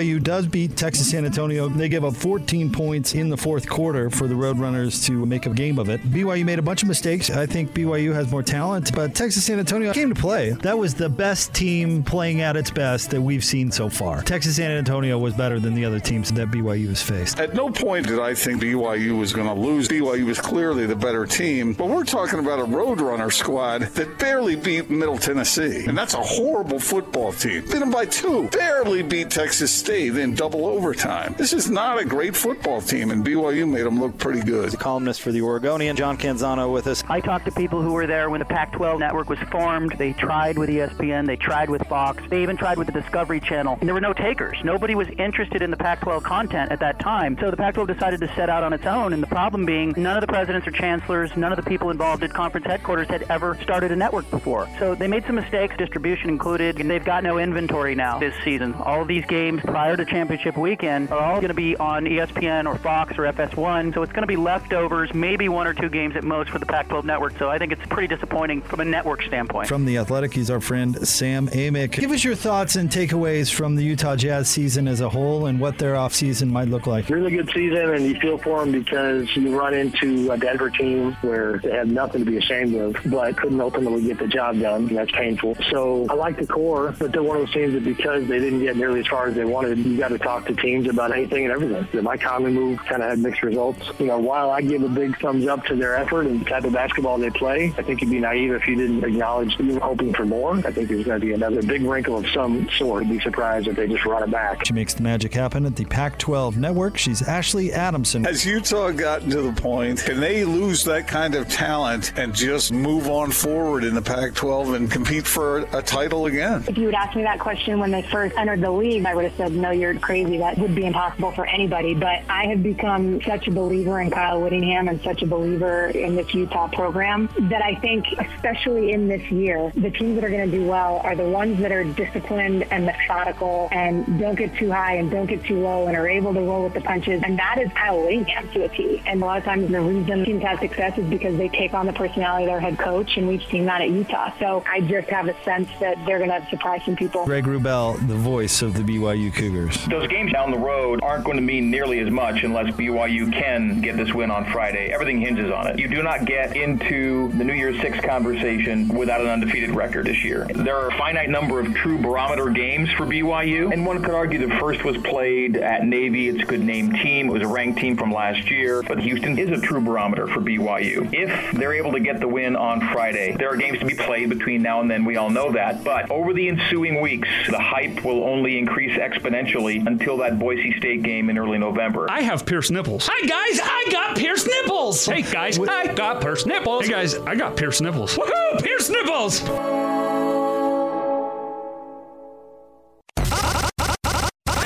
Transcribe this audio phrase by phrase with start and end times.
[0.00, 1.68] BYU does beat Texas San Antonio.
[1.68, 5.50] They give up 14 points in the fourth quarter for the Roadrunners to make a
[5.50, 6.00] game of it.
[6.04, 7.28] BYU made a bunch of mistakes.
[7.28, 10.52] I think BYU has more talent, but Texas San Antonio came to play.
[10.62, 14.22] That was the best team playing at its best that we've seen so far.
[14.22, 17.38] Texas San Antonio was better than the other teams that BYU has faced.
[17.38, 19.86] At no point did I think BYU was going to lose.
[19.86, 24.56] BYU was clearly the better team, but we're talking about a Roadrunner squad that barely
[24.56, 27.60] beat Middle Tennessee, and that's a horrible football team.
[27.64, 28.48] Beat them by two.
[28.48, 31.34] Barely beat Texas State in double overtime.
[31.36, 34.70] This is not a great football team, and BYU made them look pretty good.
[34.70, 37.02] The columnist for the Oregonian, John Canzano, with us.
[37.08, 39.96] I talked to people who were there when the Pac-12 network was formed.
[39.98, 41.26] They tried with ESPN.
[41.26, 42.22] They tried with Fox.
[42.28, 43.78] They even tried with the Discovery Channel.
[43.80, 44.58] And there were no takers.
[44.62, 47.36] Nobody was interested in the Pac-12 content at that time.
[47.40, 49.12] So the Pac-12 decided to set out on its own.
[49.12, 52.22] And the problem being, none of the presidents or chancellors, none of the people involved
[52.22, 54.68] at conference headquarters had ever started a network before.
[54.78, 58.74] So they made some mistakes, distribution included, and they've got no inventory now this season.
[58.74, 62.66] All of these games prior to championship weekend are all going to be on ESPN
[62.66, 63.94] or Fox or FS1.
[63.94, 66.66] So it's going to be leftovers, maybe one or two games at most for the
[66.66, 67.38] Pac-12 network.
[67.38, 69.68] So I think it's pretty disappointing from a network standpoint.
[69.68, 71.92] From the Athletic, he's our friend Sam Amick.
[71.92, 75.60] Give us your thoughts and takeaways from the Utah Jazz season as a whole and
[75.60, 77.08] what their offseason might look like.
[77.08, 81.12] Really good season, and you feel for them because you run into a Denver team
[81.20, 84.88] where they have nothing to be ashamed of, but couldn't ultimately get the job done.
[84.88, 85.56] That's painful.
[85.70, 88.60] So I like the core, but they're one of those teams that because they didn't
[88.60, 91.44] get nearly as far as they wanted, you got to talk to teams about anything
[91.44, 91.86] and everything.
[91.92, 93.90] The Mike Conley move kind of had mixed results.
[93.98, 96.64] You know, while I give a big thumbs up to their effort and the type
[96.64, 99.80] of basketball they play, I think you'd be naive if you didn't acknowledge you were
[99.80, 100.56] hoping for more.
[100.58, 103.04] I think there's going to be another big wrinkle of some sort.
[103.04, 104.66] I'd be surprised if they just run it back.
[104.66, 106.98] She makes the magic happen at the Pac 12 network.
[106.98, 108.24] She's Ashley Adamson.
[108.24, 112.72] Has Utah gotten to the point, can they lose that kind of talent and just
[112.72, 116.64] move on forward in the Pac 12 and compete for a title again?
[116.68, 119.24] If you would ask me that question when they first entered the league, I would
[119.24, 120.38] have said, no, you're crazy.
[120.38, 121.94] That would be impossible for anybody.
[121.94, 126.16] But I have become such a believer in Kyle Whittingham and such a believer in
[126.16, 130.50] this Utah program that I think, especially in this year, the teams that are going
[130.50, 134.70] to do well are the ones that are disciplined and methodical and don't get too
[134.70, 137.22] high and don't get too low and are able to roll with the punches.
[137.24, 139.02] And that is Kyle Whittingham to a T.
[139.06, 141.86] And a lot of times the reason teams have success is because they take on
[141.86, 144.32] the personality of their head coach, and we've seen that at Utah.
[144.38, 147.24] So I just have a sense that they're going to surprise some people.
[147.24, 149.86] Greg Wrubell, the voice of the BYU Cougars.
[149.86, 153.80] Those games down the road aren't going to mean nearly as much unless BYU can
[153.80, 154.92] get this win on Friday.
[154.92, 155.78] Everything hinges on it.
[155.78, 160.22] You do not get into the New Year's Six conversation without an undefeated record this
[160.22, 160.46] year.
[160.54, 164.46] There are a finite number of true barometer games for BYU, and one could argue
[164.46, 166.28] the first was played at Navy.
[166.28, 167.30] It's a good name team.
[167.30, 170.40] It was a ranked team from last year, but Houston is a true barometer for
[170.40, 171.08] BYU.
[171.14, 174.28] If they're able to get the win on Friday, there are games to be played
[174.28, 175.06] between now and then.
[175.06, 175.82] We all know that.
[175.82, 181.02] But over the ensuing weeks, the hype will only increase exponentially until that Boise State
[181.02, 182.10] game in early November.
[182.10, 183.08] I have pierced nipples.
[183.10, 185.06] Hi guys, I got pierced nipples.
[185.06, 186.86] Hey guys, I got pierced nipples.
[186.86, 188.16] Hey guys, I got pierced nipples.
[188.16, 188.62] Woohoo!
[188.62, 189.40] Pierced nipples.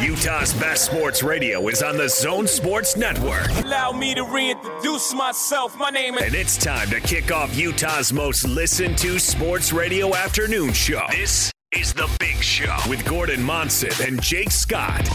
[0.02, 3.48] Utah's best sports radio is on the Zone Sports Network.
[3.64, 5.76] Allow me to reintroduce myself.
[5.78, 6.22] My name is.
[6.22, 11.02] And it's time to kick off Utah's most listened to sports radio afternoon show.
[11.10, 15.08] This is The Big Show with Gordon Monson and Jake Scott.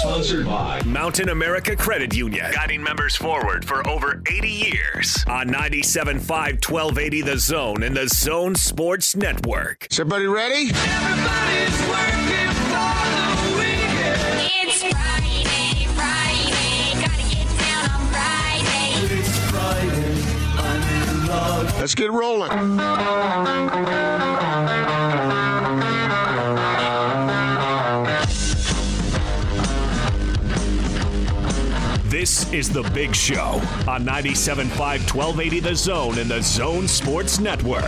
[0.00, 6.20] Sponsored by Mountain America Credit Union, guiding members forward for over 80 years on 97.5
[6.68, 9.88] 1280 The Zone and the Zone Sports Network.
[9.90, 10.70] Is everybody ready?
[10.70, 13.26] Everybody's working for the
[13.58, 14.50] weekend.
[14.62, 18.88] It's Friday, Friday, gotta get down on Friday.
[19.18, 20.16] It's Friday.
[20.58, 21.78] I'm in love.
[21.80, 22.50] Let's get rolling.
[32.26, 34.66] This is The Big Show on 97.5
[35.14, 37.84] 1280 The Zone and the Zone Sports Network.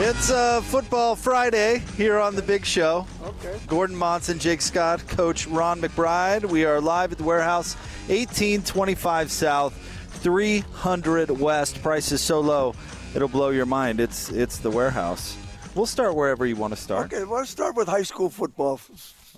[0.00, 3.06] It's uh, Football Friday here on The Big Show.
[3.22, 3.56] Okay.
[3.68, 6.44] Gordon Monson, Jake Scott, Coach Ron McBride.
[6.44, 7.76] We are live at the warehouse,
[8.08, 9.72] 1825 South,
[10.20, 11.80] 300 West.
[11.80, 12.74] Price is so low,
[13.14, 14.00] it'll blow your mind.
[14.00, 15.36] It's it's the warehouse.
[15.76, 17.12] We'll start wherever you want to start.
[17.12, 18.80] Okay, let's start with high school football.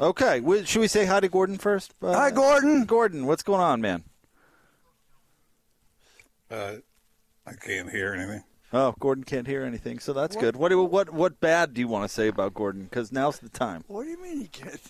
[0.00, 0.40] Okay.
[0.40, 1.94] we- Should we say hi to Gordon first?
[2.02, 2.84] Uh, Hi, Gordon.
[2.84, 4.04] Gordon, what's going on, man?
[6.50, 6.76] Uh,
[7.46, 8.44] I can't hear anything.
[8.74, 10.56] Oh, Gordon can't hear anything, so that's good.
[10.56, 12.84] What do- what what bad do you want to say about Gordon?
[12.84, 13.84] Because now's the time.
[13.86, 14.80] What do you mean he can't?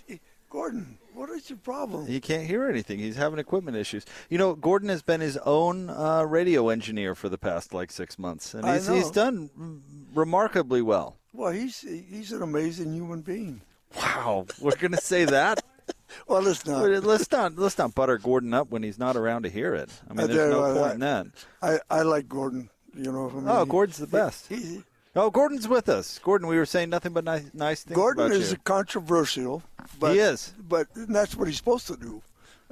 [0.50, 2.06] Gordon, what is your problem?
[2.06, 2.98] He can't hear anything.
[2.98, 4.04] He's having equipment issues.
[4.28, 8.18] You know, Gordon has been his own uh, radio engineer for the past like six
[8.18, 9.82] months, and he's, he's done
[10.14, 11.16] remarkably well.
[11.32, 13.62] Well, he's he's an amazing human being.
[13.96, 15.64] Wow, we're gonna say that.
[16.26, 16.82] well, let's not.
[17.04, 19.90] Let's not let's not butter Gordon up when he's not around to hear it.
[20.08, 21.26] I mean, I there's no point I- in that.
[21.62, 22.70] I, I like Gordon.
[22.94, 23.28] You know.
[23.28, 24.48] I oh, mean, Oh, Gordon's the best.
[24.48, 24.82] he-
[25.14, 26.18] Oh, Gordon's with us.
[26.20, 28.56] Gordon, we were saying nothing but nice, nice things Gordon is you.
[28.64, 29.62] controversial.
[30.00, 30.54] But, He is.
[30.58, 32.22] But that's what he's supposed to do.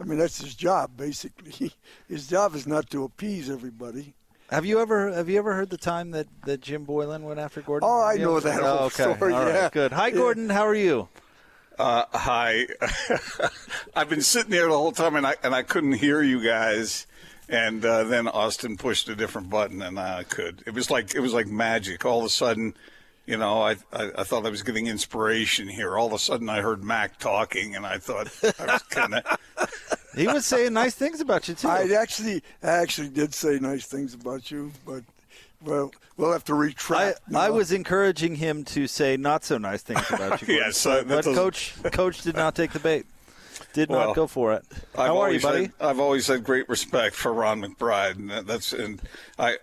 [0.01, 1.73] I mean, that's his job, basically.
[2.09, 4.15] His job is not to appease everybody.
[4.51, 7.61] Have you ever have you ever heard the time that, that Jim Boylan went after
[7.63, 7.89] Gordon?
[7.91, 9.15] Oh, I know that Oh, okay.
[9.15, 9.71] story, All right, yeah.
[9.73, 9.93] good.
[9.93, 10.15] Hi, Yeah.
[10.15, 10.51] Gordon.
[10.51, 11.09] How are you?
[11.79, 12.67] Uh, hi.
[13.97, 17.07] I've been sitting there the whole time, and I and I couldn't hear you guys.
[17.49, 20.63] And uh, then Austin pushed a different button, and I could.
[20.67, 22.05] It was like it was like magic.
[22.05, 22.75] All of a sudden,
[23.27, 25.97] you know, I, I I thought I was getting inspiration here.
[25.97, 28.29] All of a sudden, I heard Mac talking, and I thought
[28.59, 29.23] I was gonna.
[30.17, 31.69] He was saying nice things about you too.
[31.69, 35.05] I actually, I actually did say nice things about you, but
[35.63, 37.21] well, we'll have to I, retract.
[37.29, 37.53] I now.
[37.53, 40.55] was encouraging him to say not so nice things about you.
[40.57, 43.07] Yes, that but coach coach did not take the bait.
[43.73, 44.65] Did Well, not go for it.
[44.95, 45.63] I've How are you, always buddy?
[45.63, 49.01] Had, I've always had great respect for Ron McBride, and that's and
[49.39, 49.59] I.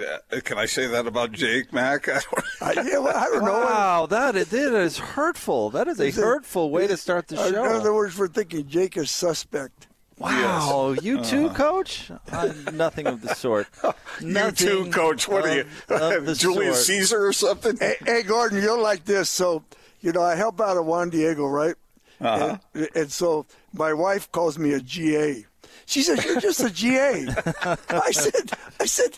[0.00, 2.08] uh, Can I say that about Jake Mack?
[2.08, 3.52] I don't, I, yeah, well, I don't know.
[3.52, 5.70] Wow, that is, that is hurtful.
[5.70, 7.64] That is a Is it- hurtful way to start the Uh, show.
[7.64, 9.86] In other words, we're thinking Jake is suspect.
[10.18, 11.54] Wow, you too, Uh-huh.
[11.54, 12.10] Coach?
[12.32, 13.68] Uh, nothing of the sort.
[14.20, 15.28] you too, Coach.
[15.28, 16.86] What are you, of- of Julius sort.
[16.98, 17.76] Caesar or something?
[17.76, 19.30] Hey, hey, Gordon, you're like this.
[19.30, 19.62] So,
[20.00, 21.76] you know, I help out at Juan Diego, right?
[22.20, 22.58] Uh-huh.
[22.74, 25.44] And, and so my wife calls me a GA.
[25.86, 27.26] She says, "You're just a GA."
[27.88, 28.50] I said,
[28.80, 29.14] "I said,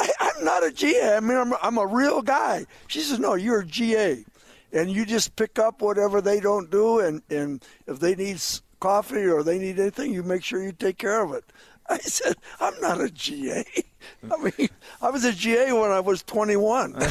[0.00, 1.16] I, I'm not a GA.
[1.16, 4.24] I mean, I'm, I'm a real guy." She says, "No, you're a GA,
[4.72, 8.40] and you just pick up whatever they don't do, and and if they need
[8.80, 11.44] coffee or they need anything, you make sure you take care of it."
[11.86, 13.64] I said, "I'm not a GA.
[14.30, 14.68] I mean,
[15.02, 16.96] I was a GA when I was 21."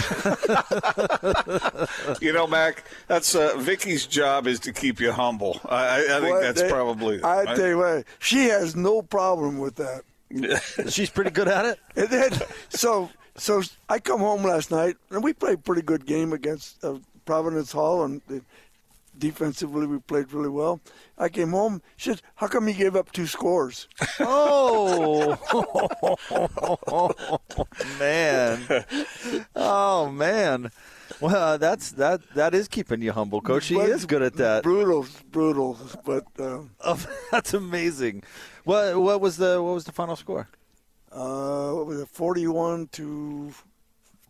[2.21, 5.59] You know, Mac, that's uh, Vicky's job is to keep you humble.
[5.65, 7.24] I, I, I think Well, that's they- probably.
[7.24, 10.03] I tell you what, she has no problem with that.
[10.89, 11.80] She's pretty good at it.
[11.95, 12.31] And then,
[12.69, 16.83] so, so I come home last night, and we played a pretty good game against
[16.83, 18.35] uh, Providence Hall, and uh,
[19.18, 20.80] defensively we played really well.
[21.18, 21.81] I came home.
[21.97, 23.88] She said, "How come you gave up two scores?"
[24.19, 25.38] Oh,
[28.00, 28.85] man!
[29.56, 30.71] Oh man!
[31.19, 32.21] Well, that's that.
[32.35, 33.68] That is keeping you humble, Coach.
[33.68, 34.63] He But is good at that.
[34.63, 38.24] Brutal, brutal, but uh, Oh, that's amazing.
[38.63, 40.48] What what was the what was the final score?
[41.12, 42.07] uh, what was it?
[42.07, 43.51] Forty-one to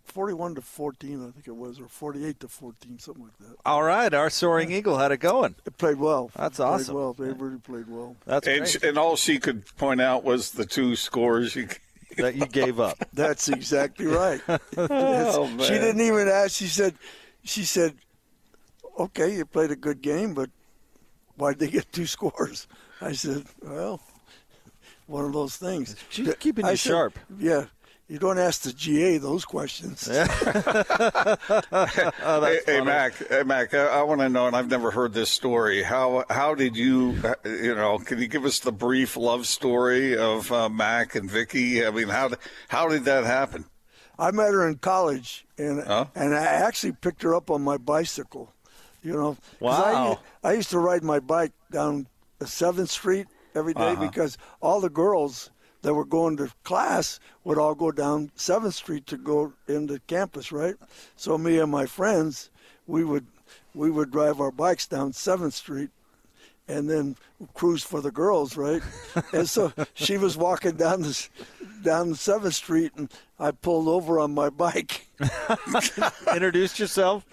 [0.06, 3.56] forty-one to fourteen, I think it was, or forty-eight to fourteen, something like that.
[3.65, 5.56] All right, our soaring eagle had it going.
[5.65, 6.31] It played well.
[6.35, 6.95] That's Played awesome.
[6.95, 8.15] well, they really played well.
[8.25, 11.56] That's and, great she- and all she could point out was the two scores.
[11.56, 11.68] You,
[12.18, 12.97] that you gave up.
[13.13, 14.41] That's exactly right.
[14.77, 15.59] Oh, man.
[15.59, 16.51] She didn't even ask.
[16.51, 16.95] She said,
[17.44, 17.95] "She said,
[19.00, 20.50] okay, you played a good game, but
[21.38, 22.68] why'd they get two scores?"
[23.01, 24.00] I said, "Well,
[25.07, 27.19] one of those things." She's keeping I you said, sharp.
[27.39, 27.65] Yeah,
[28.07, 30.07] you don't ask the GA those questions.
[32.25, 32.81] Oh, hey, that's hey.
[32.81, 35.83] Mac, hey, Mac, I, I want to know, and I've never heard this story.
[35.83, 40.15] How how did you, uh, you know, can you give us the brief love story
[40.17, 41.85] of uh, Mac and Vicky?
[41.85, 42.39] I mean, how did-
[42.69, 43.65] how did that happen?
[44.17, 46.05] I met her in college, and Huh?
[46.15, 48.51] and I actually picked her up on my bicycle.
[49.01, 52.07] You know, 'Cause I, I used to ride my bike down
[52.45, 54.05] Seventh Street every day Uh-huh.
[54.07, 55.50] because all the girls
[55.81, 60.51] that were going to class would all go down Seventh Street to go into campus,
[60.51, 60.75] right?
[61.15, 62.50] So me and my friends,
[62.88, 63.25] we would
[63.75, 65.89] we would drive our bikes down Seventh Street
[66.69, 67.17] and then
[67.53, 68.81] cruise for the girls, right?
[69.33, 71.29] and so she was walking down this
[71.83, 75.07] down Seventh Street, and I pulled over on my bike,
[76.33, 77.25] Introduced yourself.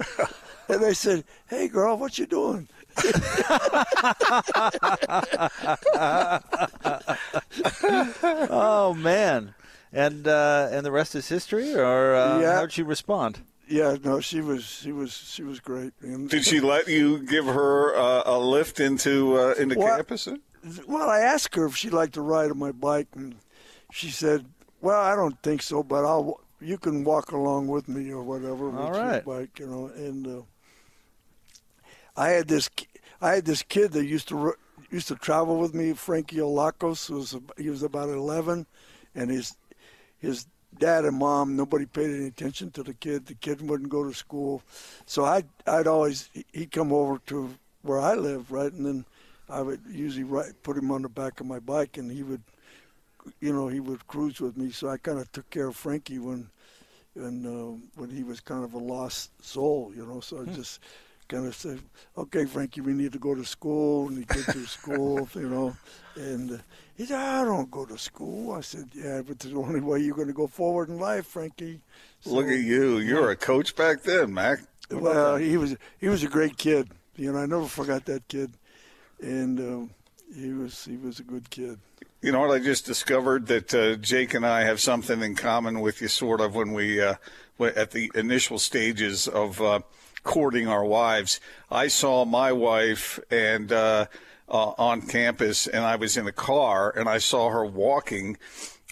[0.69, 2.69] and they said, "Hey, girl, what you doing?"
[8.53, 9.55] Oh man!
[9.93, 11.75] And uh, and the rest is history.
[11.75, 12.55] Or uh, Yeah.
[12.55, 13.41] how'd she respond?
[13.69, 15.93] Yeah, no, she was she was she was great.
[16.03, 20.29] And, Did she let you give her uh, a lift into uh, into Well, campus?
[20.87, 23.37] Well, I asked her if she'd like to ride on my bike, and
[23.93, 24.47] she said,
[24.81, 28.69] "Well, I don't think so, but I'll you can walk along with me or whatever
[28.69, 30.43] with All your bike, you know." And uh,
[32.21, 32.69] I had this
[33.23, 34.55] I had this kid that used to
[34.91, 37.09] used to travel with me, Frankie Olakos.
[37.09, 38.67] Who was he was about eleven,
[39.15, 39.57] and his
[40.19, 40.47] his
[40.79, 43.25] dad and mom nobody paid any attention to the kid.
[43.25, 44.63] The kid wouldn't go to school,
[45.07, 49.05] so I I'd always he'd come over to where I live, right, and then
[49.49, 50.27] I would usually
[50.63, 52.43] put him on the back of my bike, and he would,
[53.41, 54.71] you know, he would cruise with me.
[54.73, 56.51] So I kind of took care of Frankie when,
[57.15, 60.21] when uh, when he was kind of a lost soul, you know.
[60.21, 60.81] So I just
[61.31, 61.81] kind of said,
[62.19, 65.77] "Okay, Frankie, we need to go to school." And he get to school, you know,
[66.17, 66.57] and uh,
[66.97, 70.01] he said, "I don't go to school." I said, "Yeah, but it's the only way
[70.01, 71.81] you're going to go forward in life, Frankie."
[72.27, 72.99] Look at you.
[72.99, 74.59] You're a coach back then, Mac.
[74.91, 76.91] Well, he was he was a great kid.
[77.17, 78.51] You know, I never forgot that kid,
[79.23, 79.91] and um,
[80.35, 81.79] he was he was a good kid.
[82.23, 82.51] You know what?
[82.51, 86.43] I just discovered that uh, Jake and I have something in common with you, sort
[86.43, 87.15] of, when we uh,
[87.61, 89.81] at the initial stages of uh,
[90.23, 91.41] courting our wives.
[91.71, 94.07] I saw my wife and uh,
[94.49, 98.37] uh, on campus, and I was in a car, and I saw her walking,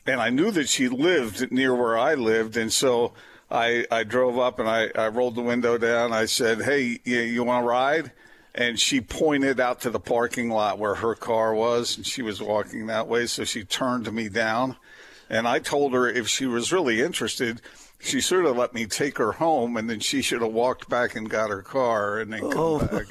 [0.07, 3.15] and I knew that she lived near where I lived, and so.
[3.51, 6.13] I, I drove up and I, I rolled the window down.
[6.13, 8.13] I said, Hey, you, you want to ride?
[8.59, 12.43] and she pointed out to the parking lot where her car was and she was
[12.43, 14.77] walking that way so she turned me down
[15.31, 17.63] and i told her if she was really interested
[18.01, 21.17] she sort of let me take her home and then she should have walked back
[21.17, 22.79] and got her car and then come Oh.
[22.79, 23.07] back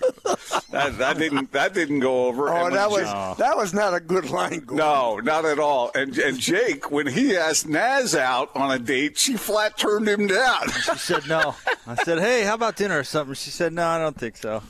[0.71, 3.93] that, that didn't that didn't go over Oh, And that was Jake- that was not
[3.93, 4.59] a good line.
[4.59, 4.77] Gordon.
[4.77, 5.91] no, not at all.
[5.95, 10.27] And and Jake, when he asked Naz out on a date, she flat turned him
[10.27, 10.69] down.
[10.69, 11.55] She said no.
[11.85, 14.61] I said, "Hey, how about dinner or something?" She said, "No, I don't think so."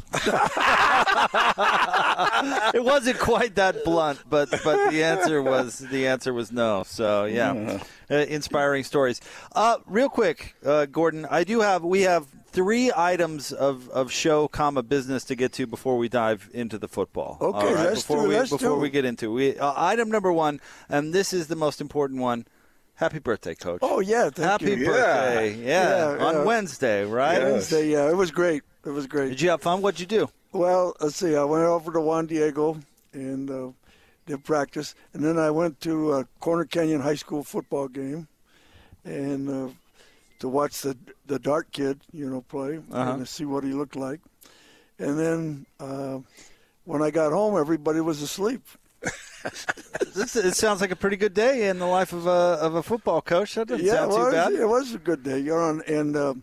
[2.73, 6.83] it wasn't quite that blunt, but but the answer was the answer was no.
[6.85, 9.21] So yeah, uh, inspiring stories.
[9.55, 14.47] Uh, real quick, uh, Gordon, I do have we have three items of, of show
[14.47, 17.37] comma business to get to before we dive into the football.
[17.41, 17.85] Okay, right?
[17.85, 18.79] let's before do- we let's before do.
[18.79, 20.59] we get into we uh, item number one,
[20.89, 22.45] and this is the most important one.
[22.95, 23.79] Happy birthday, Coach.
[23.83, 24.85] Oh yeah, thank Happy you.
[24.87, 25.55] birthday!
[25.55, 26.43] Yeah, Yeah, on yeah.
[26.43, 27.43] Wednesday, right?
[27.43, 28.63] Wednesday, yeah, it was great.
[28.85, 29.29] It was great.
[29.29, 29.81] Did you have fun?
[29.83, 30.29] What'd you do?
[30.53, 31.35] Well, let's see.
[31.35, 32.79] I went over to Juan Diego
[33.13, 33.51] and
[34.27, 38.27] did practice, and then I went to a Corner Canyon High School football game,
[39.03, 39.69] and uh,
[40.39, 43.11] to watch the the Dart kid, you know, play Uh-huh.
[43.13, 44.19] and to see what he looked like.
[44.99, 46.19] And then uh,
[46.85, 48.61] when I got home, everybody was asleep.
[50.15, 52.81] This, it sounds like a pretty good day in the life of a of a
[52.83, 53.53] football coach.
[53.55, 54.53] That doesn't yeah, sound it too bad.
[54.53, 55.37] it was a good day.
[55.39, 56.33] You know, and, uh,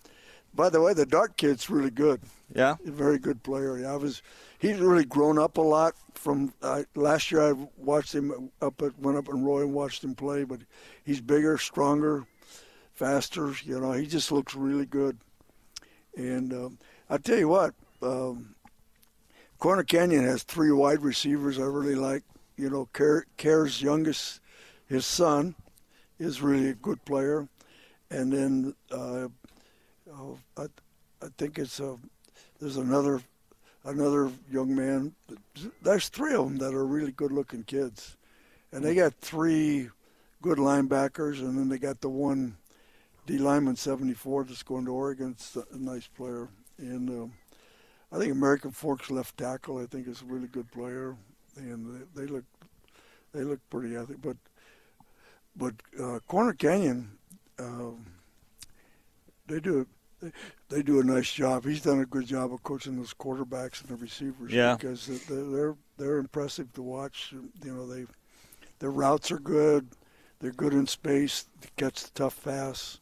[0.54, 2.20] by the way, the Dart kid's really good.
[2.54, 3.76] Yeah, a very good player.
[3.78, 4.22] Yeah, I was.
[4.64, 7.50] He's really grown up a lot from uh, last year.
[7.50, 10.60] I watched him up at went up in Roy and watched him play, but
[11.04, 12.24] he's bigger, stronger,
[12.94, 13.52] faster.
[13.62, 15.18] You know, he just looks really good.
[16.16, 16.78] And um,
[17.10, 18.54] I tell you what, um,
[19.58, 22.22] Corner Canyon has three wide receivers I really like.
[22.56, 24.40] You know, Kjar, Kjar's youngest,
[24.86, 25.56] his son,
[26.18, 27.46] is really a good player,
[28.10, 29.28] and then uh,
[30.10, 30.68] oh, I,
[31.20, 31.96] I think it's uh,
[32.60, 33.20] there's another
[33.84, 35.14] another young man.
[35.82, 38.16] There's three of them that are really good-looking kids,
[38.72, 39.90] and they got three
[40.42, 42.56] good linebackers, and then they got the one
[43.26, 45.30] D lineman 74 that's going to Oregon.
[45.30, 46.48] It's a nice player,
[46.78, 47.32] and um,
[48.12, 49.78] I think American Forks left tackle.
[49.78, 51.16] I think is a really good player,
[51.56, 52.44] and they, they look
[53.32, 54.20] they look pretty athletic.
[54.20, 54.36] But
[55.56, 57.10] but uh, Corner Canyon,
[57.58, 58.04] um,
[59.46, 59.86] they do
[60.74, 61.64] they do a nice job.
[61.64, 64.52] He's done a good job of coaching those quarterbacks and the receivers.
[64.52, 64.74] Yeah.
[64.74, 67.32] because they're they're, they're impressive to watch.
[67.32, 68.06] You know they
[68.80, 69.86] their routes are good.
[70.40, 71.46] They're good in space.
[71.60, 72.98] They catch the tough pass.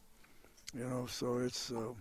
[0.77, 1.93] You know, so it's uh,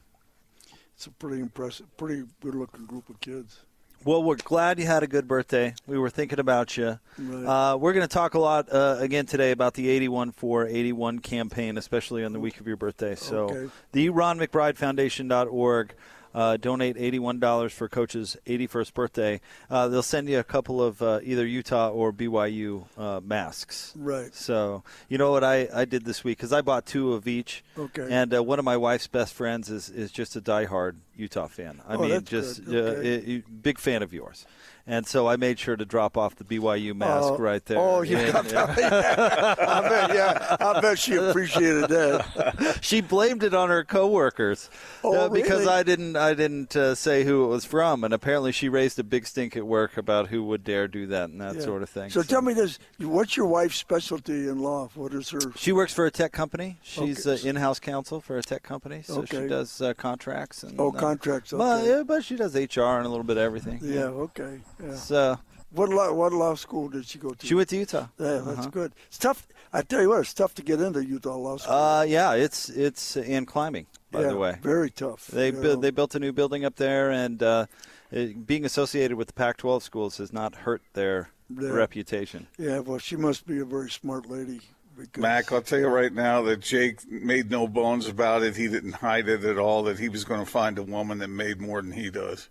[0.94, 3.60] it's a pretty impressive, pretty good looking group of kids.
[4.04, 5.74] Well, we're glad you had a good birthday.
[5.86, 6.98] We were thinking about you.
[7.18, 7.72] Right.
[7.72, 11.20] Uh, we're going to talk a lot uh, again today about the 81 for 81
[11.20, 13.14] campaign, especially on the week of your birthday.
[13.14, 13.70] So, Okay.
[13.92, 15.94] the Ron McBride Foundation.org.
[16.34, 19.40] Uh, donate $81 for Coach's 81st birthday.
[19.70, 23.92] Uh, they'll send you a couple of uh, either Utah or BYU uh, masks.
[23.96, 24.34] Right.
[24.34, 26.38] So, you know what I, I did this week?
[26.38, 27.62] Because I bought two of each.
[27.78, 28.06] Okay.
[28.10, 31.80] And uh, one of my wife's best friends is, is just a diehard Utah fan.
[31.86, 33.36] I Oh, mean, just uh, Okay.
[33.36, 34.46] i- big fan of yours.
[34.86, 37.78] And so I made sure to drop off the BYU mask Oh, right there.
[37.78, 38.78] Oh, you And, got that?
[38.78, 39.54] Yeah.
[39.58, 40.14] I bet.
[40.14, 42.78] Yeah, I bet she appreciated that.
[42.82, 44.68] she blamed it on her coworkers
[45.04, 45.72] Oh, uh, because really?
[45.72, 49.04] I didn't I didn't uh, say who it was from, and apparently she raised a
[49.04, 51.60] big stink at work about who would dare do that and that Yeah.
[51.62, 52.10] sort of thing.
[52.10, 54.88] So, tell me this: What's your wife's specialty in law?
[54.94, 55.40] What is her?
[55.56, 56.78] She works for a tech company.
[56.82, 57.40] She's Okay.
[57.46, 60.92] uh, in-house counsel for a tech company, so she does uh, contracts and Oh, uh,
[60.92, 61.88] contracts, But, okay.
[61.88, 63.78] yeah, but she does HR and a little bit of everything.
[63.82, 64.04] Yeah.
[64.06, 64.60] Okay.
[64.82, 64.94] Yeah.
[64.96, 65.38] So
[65.70, 66.12] What law?
[66.12, 67.46] What law school did she go to?
[67.46, 68.08] she went to Utah.
[68.18, 68.68] Yeah, that's Uh-huh.
[68.70, 68.92] good.
[69.08, 69.46] It's tough.
[69.72, 71.72] I tell you what, it's tough to get into Utah Law School.
[71.74, 73.86] Uh, yeah, it's it's and climbing.
[74.10, 75.28] By yeah, the way, very tough.
[75.28, 77.66] They you bu- they built a new building up there, and uh,
[78.10, 81.70] it, being associated with the Pac-12 schools has not hurt their Yeah.
[81.70, 82.48] reputation.
[82.58, 84.60] Yeah, well, she must be a very smart lady.
[84.94, 88.56] Because, Mac, I'll tell you right now that Jake made no bones about it.
[88.56, 89.82] He didn't hide it at all.
[89.84, 92.50] That he was going to find a woman that made more than he does.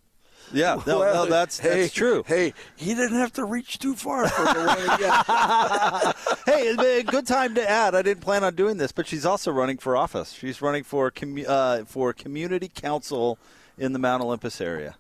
[0.53, 2.24] Yeah, no, no, that's- hey, that's true.
[2.27, 6.13] Hey, he didn't have to reach too far for the
[6.46, 7.96] win hey, a good time to add.
[7.96, 10.34] I didn't plan on doing this, but she's also running for office.
[10.34, 13.38] She's running for commu- uh, for community council
[13.77, 14.96] in the Mount Olympus area.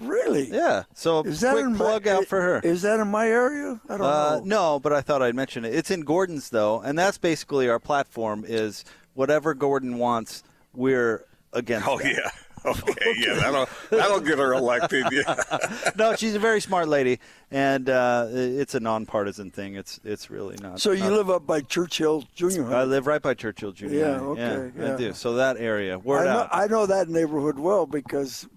[0.00, 0.48] Really?
[0.50, 0.84] Yeah.
[0.94, 2.60] So Is that quick plug my, out for her.
[2.60, 3.80] Is that in my area?
[3.88, 4.42] I don't Uh, know.
[4.44, 5.74] no, but I thought I'd mention it.
[5.74, 8.44] It's in Gordon's though, and that's basically our platform.
[8.46, 11.88] Is whatever Gordon wants, we're against.
[11.88, 12.12] Oh that.
[12.12, 12.30] yeah.
[12.66, 15.06] Okay, yeah, that'll that'll get her elected.
[15.12, 15.36] Yeah.
[15.96, 17.18] no, she's a very smart lady,
[17.50, 19.74] and uh, it's a nonpartisan thing.
[19.76, 20.80] It's it's really not.
[20.80, 22.80] So you not- live up by Churchill Junior High?
[22.80, 23.98] I live right by Churchill Junior.
[23.98, 24.96] Yeah, okay, I yeah.
[24.96, 25.12] do.
[25.12, 26.48] So that area, word I know, out.
[26.52, 28.48] I know that neighborhood well because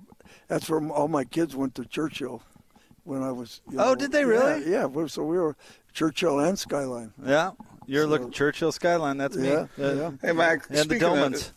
[0.47, 2.41] that's where all my kids went to Churchill
[3.03, 3.61] when I was.
[3.71, 4.69] you Oh, did they really?
[4.69, 4.85] Yeah.
[4.85, 5.55] we- So we were
[5.93, 7.13] Churchill and Skyline.
[7.25, 7.51] Yeah,
[7.85, 9.17] you're So- looking Churchill skyline.
[9.17, 9.83] That's Yeah, me.
[9.85, 10.11] Uh, yeah.
[10.21, 10.67] Hey, Mac.
[10.69, 11.51] And the speaking of- Dolmans.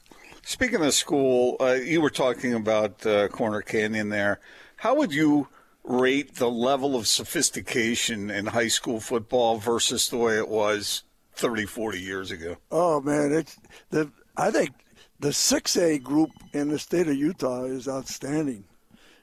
[0.45, 4.41] Speaking of school, uh, you were talking about uh, Corner Canyon there.
[4.77, 5.49] How would you
[5.83, 11.65] rate the level of sophistication in high school football versus the way it was 30,
[11.65, 12.57] 40 years ago?
[12.71, 13.59] Oh man, it's
[13.89, 14.11] the.
[14.37, 14.73] I think
[15.19, 18.65] the six A group in the state of Utah is outstanding.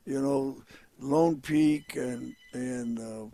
[0.05, 0.63] You know,
[0.99, 3.25] Lone Peak and and uh,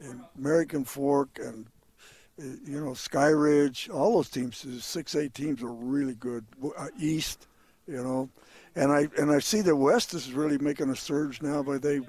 [0.00, 1.66] and American Fork and
[2.38, 3.88] you know Sky Ridge.
[3.90, 6.44] All those teams, six A teams, are really good.
[6.76, 7.46] Uh, East,
[7.86, 8.28] you know,
[8.74, 11.62] and I and I see the West is really making a surge now.
[11.62, 12.00] But they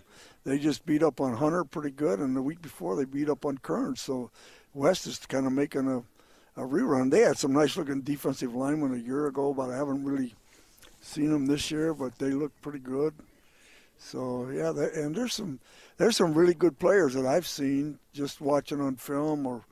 [0.44, 3.46] they just beat up on Hunter pretty good, and the week before they beat up
[3.46, 4.02] on Kearns.
[4.02, 4.32] So
[4.74, 6.04] West is kind of making a
[6.62, 7.12] a rerun.
[7.12, 10.36] They had some nice looking defensive linemen a year ago, but I haven't really
[11.02, 11.94] seen them this year.
[11.94, 13.14] But they look pretty good.
[13.98, 15.60] So yeah, and there's some
[15.98, 19.64] there's some really good players that I've seen just watching on film or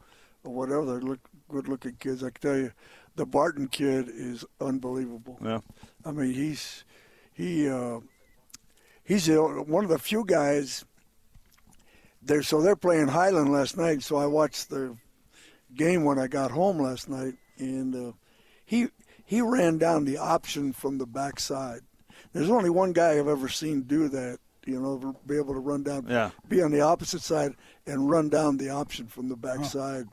[0.44, 0.86] or whatever.
[1.00, 1.20] They look
[1.50, 2.24] good looking kids.
[2.24, 2.72] I can tell you,
[3.16, 5.38] the Barton kid is unbelievable.
[5.44, 5.60] Yeah.
[6.06, 6.84] I mean he's
[7.34, 8.00] he uh,
[9.04, 10.86] he's the, one of the few guys.
[12.22, 14.04] They're so they're playing Highland last night.
[14.04, 14.96] So I watched the
[15.76, 18.12] game when I got home last night, and uh,
[18.66, 18.88] he
[19.26, 21.82] he ran down the option from the backside.
[22.34, 24.40] There's only one guy I've ever seen do that.
[24.68, 26.30] You know, be able to run down, Yeah.
[26.48, 27.54] be on the opposite side
[27.88, 30.06] and run down the option from the backside.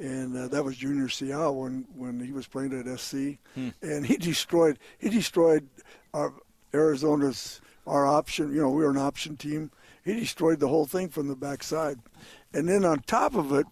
[0.00, 3.68] And uh, that was Junior Seau when when he was playing at SC, Hmm.
[3.80, 5.68] and he destroyed he destroyed
[6.12, 6.32] our
[6.72, 8.52] Arizona's our option.
[8.52, 9.70] You know, we were an option team.
[10.04, 12.00] He destroyed the whole thing from the backside,
[12.52, 13.66] and then on top of it,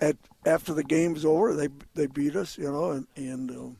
[0.00, 2.58] at after the game's over, they they beat us.
[2.58, 3.76] You know, and and um,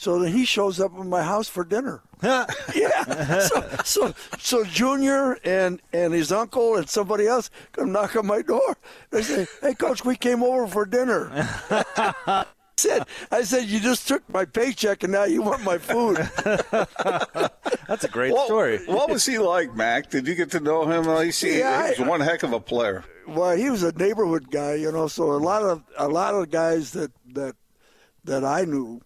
[0.00, 2.00] so then he shows up at my house for dinner.
[2.22, 3.38] yeah.
[3.40, 8.40] So, so so Junior and and his uncle and somebody else come knock on my
[8.42, 8.76] door.
[9.10, 11.28] They say, "Hey, coach, we came over for dinner."
[11.70, 16.16] I said, "I said you just took my paycheck and now you want my food."
[17.88, 18.78] That's a great What, story.
[18.86, 20.10] what was he like, Mac?
[20.10, 21.08] Did you get to know him?
[21.08, 21.58] I see.
[21.58, 23.04] Yeah, he was I- one heck of a player.
[23.28, 25.08] well, he was a neighborhood guy, you know.
[25.08, 27.56] So a lot of a lot of guys that that
[28.24, 29.00] that I knew,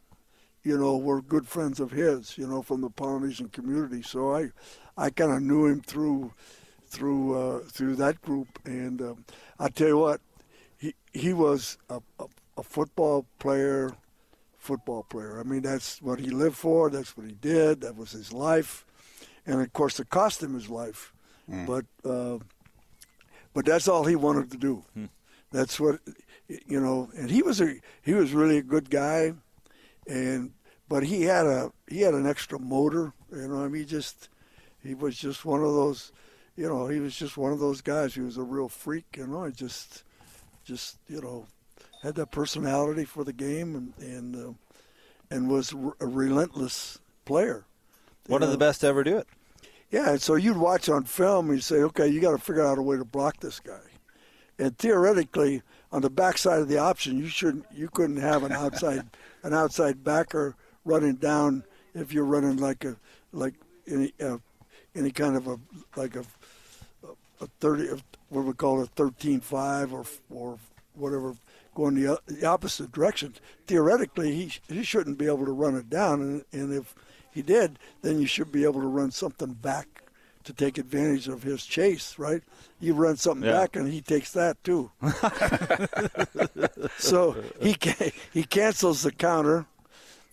[0.64, 4.02] you know, were good friends of his, you know, from the Polynesian community.
[4.02, 4.50] So I
[4.96, 6.32] I kind of knew him through
[6.88, 9.24] through uh, through that group, and um,
[9.58, 10.20] I tell you what,
[10.78, 13.92] he he was a, a, a football player,
[14.58, 15.38] football player.
[15.40, 16.90] I mean, that's what he lived for.
[16.90, 17.80] That's what he did.
[17.82, 18.84] That was his life,
[19.46, 21.12] and of course, it cost him his life.
[21.66, 22.38] But uh,
[23.52, 24.84] but that's all he wanted to do.
[25.52, 26.00] That's what
[26.46, 27.10] you know.
[27.16, 29.34] And he was a he was really a good guy,
[30.06, 30.52] and
[30.88, 33.12] but he had a he had an extra motor.
[33.32, 34.28] You know, I mean, he just
[34.82, 36.12] he was just one of those.
[36.56, 38.14] You know, he was just one of those guys.
[38.14, 39.16] He was a real freak.
[39.16, 40.04] You know, he just
[40.64, 41.46] just you know
[42.02, 44.52] had that personality for the game and and uh,
[45.30, 47.64] and was r- a relentless player.
[48.26, 49.26] One of the best to ever do it.
[49.90, 52.66] Yeah, and so you'd watch on film and you say, okay, you got to figure
[52.66, 53.80] out a way to block this guy.
[54.58, 55.62] And theoretically,
[55.92, 59.06] on the backside of the option, you shouldn't, you couldn't have an outside,
[59.44, 61.62] an outside backer running down
[61.94, 62.96] if you're running like a,
[63.32, 63.54] like
[63.86, 64.38] any, uh,
[64.96, 65.60] any kind of a,
[65.94, 66.24] like a,
[67.40, 67.88] a thirty,
[68.30, 70.58] what we call thirteen five or or
[70.94, 71.34] whatever,
[71.74, 73.34] going the, the opposite direction.
[73.66, 76.94] Theoretically, he he shouldn't be able to run it down, and, and if
[77.30, 80.03] he did, then you should be able to run something back
[80.44, 82.42] to take advantage of his chase, right?
[82.80, 83.60] You run something Yeah.
[83.60, 84.90] back, and he takes that too.
[86.98, 89.66] so he ca- he cancels the counter,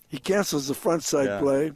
[0.09, 1.39] he cancels the front side Yeah.
[1.39, 1.71] play,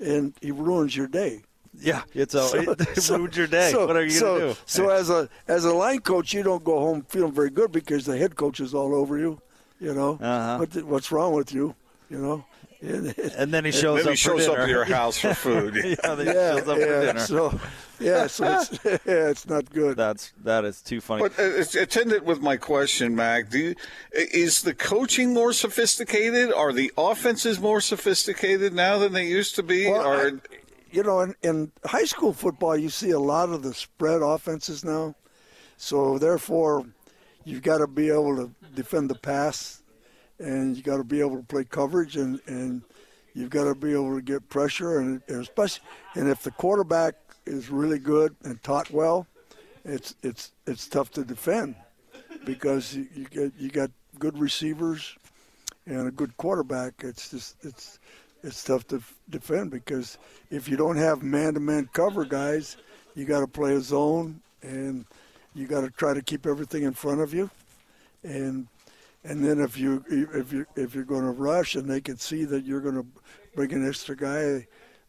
[0.00, 1.42] and he ruins your day.
[1.78, 3.72] Yeah, it's a it ruined your day.
[3.72, 4.58] So, what are you so, gonna do?
[4.66, 8.06] So as a as a line coach, you don't go home feeling very good because
[8.06, 9.40] the head coach is all over you.
[9.80, 10.58] You know, Uh-huh.
[10.58, 11.74] what what's wrong with you?
[12.08, 12.44] You know,
[12.84, 15.74] And, And then he shows Then he shows for up to your house for food.
[15.84, 17.20] yeah, then he yeah, shows up yeah, for dinner.
[17.20, 17.60] So,
[18.00, 19.96] yeah, so it's, yeah, it's not good.
[19.96, 21.22] That's that is too funny.
[21.22, 23.50] But uh, it's attendant with my question, Mac.
[23.50, 23.74] Do you,
[24.12, 26.52] is the coaching more sophisticated?
[26.52, 29.90] Are the offenses more sophisticated now than they used to be?
[29.90, 30.32] Well, or I-
[30.94, 34.84] you know, in, in high school football, you see a lot of the spread offenses
[34.84, 35.16] now.
[35.76, 36.86] So therefore,
[37.44, 39.82] you've got to be able to defend the pass,
[40.38, 42.82] and you got to be able to play coverage, and and
[43.34, 47.14] you've got to be able to get pressure, and, and especially, and if the quarterback
[47.46, 49.26] is really good and taught well,
[49.84, 51.74] it's it's it's tough to defend
[52.44, 55.16] because you, you get you got good receivers
[55.86, 56.94] and a good quarterback.
[57.00, 57.98] It's just it's
[58.42, 60.18] it's tough to defend because
[60.50, 62.76] if you don't have man-to-man cover guys,
[63.14, 65.04] you got to play a zone and
[65.54, 67.50] you got to try to keep everything in front of you,
[68.22, 68.66] and
[69.24, 72.44] and then if you if you if you're going to rush and they can see
[72.44, 73.06] that you're going to
[73.54, 74.66] bring an extra guy,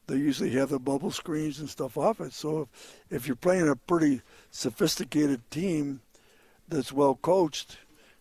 [0.07, 2.31] they usually have the bubble screens and stuff off it.
[2.33, 6.01] So if, if you're playing a pretty sophisticated team
[6.67, 7.77] that's well coached,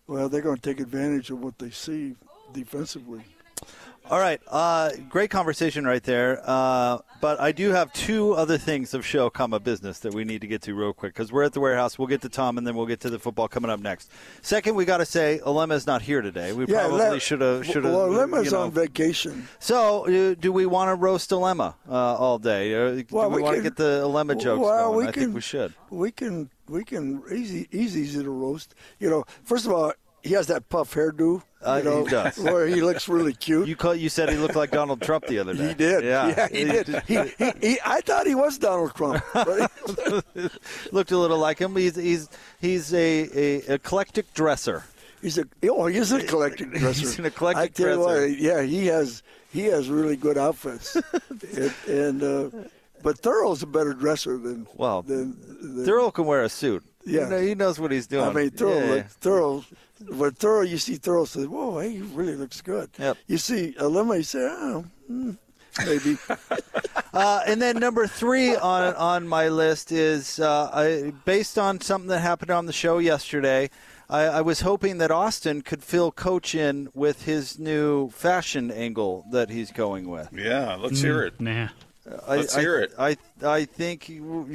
[0.06, 2.16] well, they're going to take advantage of what they see
[2.52, 3.24] defensively.
[4.10, 6.42] All right, uh, great conversation right there.
[6.44, 10.42] Uh, but I do have two other things of show, comma business that we need
[10.42, 11.98] to get to real quick because we're at the warehouse.
[11.98, 14.10] We'll get to Tom and then we'll get to the football coming up next.
[14.42, 16.52] Second, we got to say Alema's not here today.
[16.52, 17.94] We Yeah, probably should have should have.
[17.94, 18.64] Well, Alema's you know.
[18.64, 19.48] on vacation.
[19.58, 22.74] So, uh, do we want to roast Alema uh, all day?
[22.74, 24.98] Uh, Well, do we, we want to get the Alema jokes well, going?
[24.98, 25.72] we I can, think we should.
[25.88, 26.50] We can.
[26.68, 27.22] We can.
[27.32, 27.68] Easy.
[27.72, 28.00] Easy.
[28.00, 28.74] Easy to roast.
[28.98, 29.24] You know.
[29.44, 31.42] First of all, he has that puff hairdo.
[31.64, 32.36] Uh, you know, he does.
[32.36, 33.66] He looks really cute.
[33.66, 35.68] You call, you said he looked like Donald Trump the other day.
[35.68, 36.04] He did.
[36.04, 36.88] Yeah, he did.
[37.06, 39.22] He, he, he, I thought he was Donald Trump.
[39.32, 39.70] but-
[40.92, 41.76] looked a little like him.
[41.76, 42.28] He's he's
[42.60, 44.84] he's a, a eclectic dresser.
[45.22, 47.00] He's a oh, he's a eclectic dresser.
[47.00, 48.20] He's an eclectic I tell you dresser.
[48.28, 49.22] what, yeah, he has
[49.52, 50.96] he has really good outfits,
[51.56, 52.50] and, and uh,
[53.02, 56.82] but Thurl's a better dresser than Well, than, than Thurl can wear a suit.
[57.06, 57.38] Yeah.
[57.38, 58.24] he, knows what he's doing.
[58.24, 59.64] I mean, Thurl, Yeah, Thurl,
[60.08, 63.16] when Thurl, you see Thurl says, "Whoa, hey, he really looks good." Yep.
[63.26, 65.32] You see Alema, you say, "Oh, hmm,
[65.86, 66.16] maybe."
[67.12, 72.08] Uh, and then number three on on my list is uh, I, based on something
[72.08, 73.70] that happened on the show yesterday.
[74.10, 79.24] I, I was hoping that Austin could fill Coach in with his new fashion angle
[79.30, 80.28] that he's going with.
[80.32, 81.40] yeah, let's hear it.
[81.40, 81.68] Nah.
[82.26, 82.92] I, Let's I- hear it.
[82.98, 84.10] I I think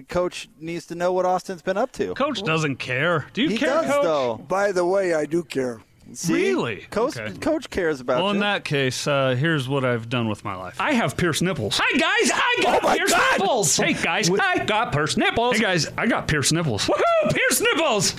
[0.07, 2.13] Coach needs to know what Austin's been up to.
[2.13, 3.25] Coach doesn't care.
[3.33, 4.03] Do you he care, does Coach?
[4.03, 4.37] though.
[4.47, 5.81] By the way, I do care.
[6.13, 6.33] See?
[6.33, 6.77] Really?
[6.89, 7.37] Coach, Okay.
[7.37, 10.81] Coach cares about Well, in that case, uh, here's what I've done with my life.
[10.81, 11.79] I have pierced nipples.
[11.79, 13.39] Hi guys, I got Oh, pierced God!
[13.39, 13.77] nipples.
[13.77, 15.57] Hey guys, I got pierced nipples.
[15.57, 16.87] Hey guys, I got pierced nipples.
[16.87, 17.33] Woohoo!
[17.35, 18.15] Pierced nipples.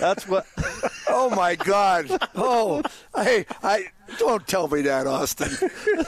[0.00, 0.46] That's what.
[1.08, 2.08] Oh my God!
[2.34, 2.82] Oh,
[3.14, 3.86] hey, I
[4.18, 5.48] don't tell me that, Austin.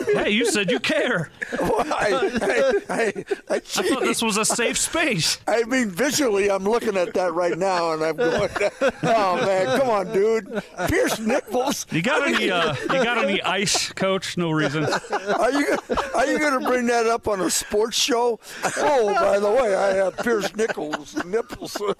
[0.06, 1.30] Hey, you said you care.
[1.52, 5.38] I, I, I, I, I thought this was a safe space.
[5.46, 8.50] I mean, visually, I'm looking at that right now, and I'm going,
[9.02, 10.62] "Oh man, come on, dude!
[10.88, 11.86] Pierce nipples.
[11.90, 12.50] You got any?
[12.50, 14.36] Uh, you got any ice, Coach?
[14.36, 14.84] No reason.
[14.84, 15.78] Are you
[16.14, 18.38] are you going to bring that up on a sports show?
[18.76, 21.80] Oh, by the way, I have Pierce Nichols nipples.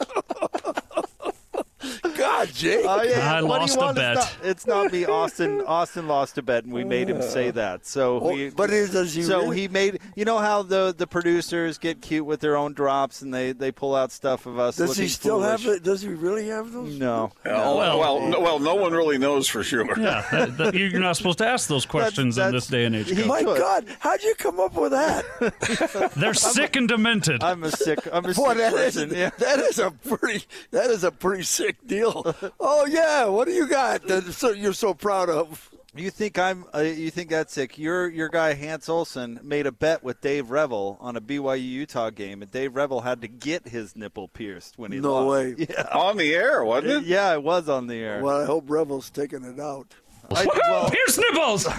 [2.63, 2.85] God, Jake.
[2.87, 3.35] Oh, yeah.
[3.35, 4.17] I What lost a bet.
[4.17, 5.05] It's not, it's not me.
[5.05, 5.61] Austin.
[5.67, 7.87] Austin lost a bet, and we made him say that.
[7.87, 9.61] So, Oh, we, but it- does he So really?
[9.63, 9.98] he made.
[10.19, 13.71] You know how the the producers get cute with their own drops, and they they
[13.71, 14.75] pull out stuff of us.
[14.75, 15.63] Does he still foolish.
[15.65, 15.85] have it?
[15.85, 16.99] Does he really have those?
[16.99, 17.31] No.
[17.47, 19.87] Oh, Well- well, no, well, no one really knows for sure.
[19.97, 23.15] Yeah, that, that, you're not supposed to ask those questions in this day and age.
[23.15, 23.27] Coach.
[23.27, 23.59] My could.
[23.59, 26.13] God, how'd you come up with that?
[26.17, 27.41] They're sick and demented.
[27.45, 28.01] I'm a sick.
[28.13, 29.11] I'm a Boy, sick that is, person.
[29.17, 29.31] Yeah.
[29.39, 32.35] that is a pretty that is a pretty sick deal.
[32.59, 35.71] Oh yeah, what do you got that you're so proud of?
[35.99, 36.65] You think I'm?
[36.75, 37.77] Uh, you think that's sick?
[37.79, 42.11] Your your guy Hans Olsen made a bet with Dave Revel on a BYU Utah
[42.11, 45.05] game, and Dave Revel had to get his nipple pierced when he lost.
[45.05, 45.59] No lost.
[45.59, 45.67] way.
[45.71, 47.05] Yeah, On the air, wasn't it?
[47.05, 48.23] yeah, it was on the air.
[48.23, 49.93] Well, I hope Revel's taking it out.
[50.31, 51.67] I, well, Pierce nipples.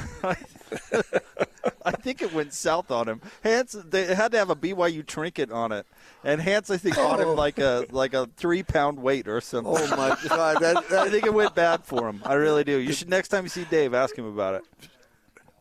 [1.86, 3.22] I think it went south on him.
[3.44, 5.86] Hans, they had to have a BYU trinket on it,
[6.24, 7.34] and Hans, I think, bought him oh.
[7.34, 9.74] like a like a three pound weight or something.
[9.76, 12.22] Oh my God, that, I think it went bad for him.
[12.26, 12.78] I really do.
[12.78, 14.64] You should next time you see Dave, ask him about it.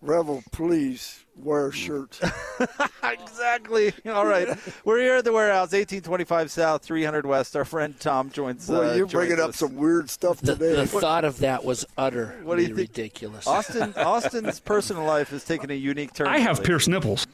[0.00, 2.18] Revel, please wear a shirt.
[3.03, 3.92] exactly.
[4.07, 4.48] All right,
[4.85, 7.57] we're here at the warehouse, 1825 South, 300 West.
[7.57, 8.66] Our friend Tom joins.
[8.66, 9.57] Boy, uh, you're joins bringing up us.
[9.57, 10.74] some weird stuff The, today.
[10.77, 12.79] the thought of that was utter What do you think?
[12.90, 13.46] ridiculous.
[13.46, 16.27] Austin Austin's personal life has taken a unique turn.
[16.27, 17.27] I have pierced nipples.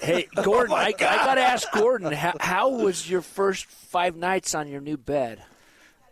[0.00, 4.54] Hey, Gordon, I, I got to ask Gordon, how, how was your first five nights
[4.54, 5.42] on your new bed?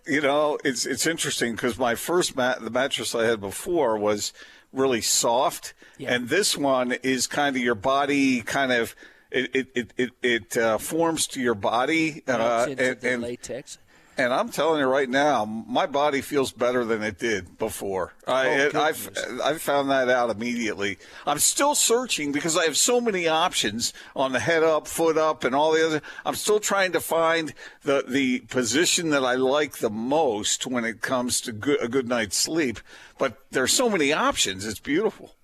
[0.06, 4.32] You know, it's it's interesting because my first mat, the mattress I had before was
[4.72, 5.74] really soft,
[6.12, 8.94] and this one is kind of your body kind of.
[9.30, 13.78] It it it it, it uh, forms to your body, uh, and, the and latex.
[14.18, 18.12] And I'm telling you right now, my body feels better than it did before.
[18.26, 19.10] I, Oh, it, I've
[19.42, 20.98] I found that out immediately.
[21.24, 25.44] I'm still searching because I have so many options on the head up, foot up,
[25.44, 26.02] and all the other.
[26.26, 31.00] I'm still trying to find the the position that I like the most when it
[31.00, 32.80] comes to good, a good night's sleep.
[33.18, 34.66] But there's so many options.
[34.66, 35.36] It's beautiful.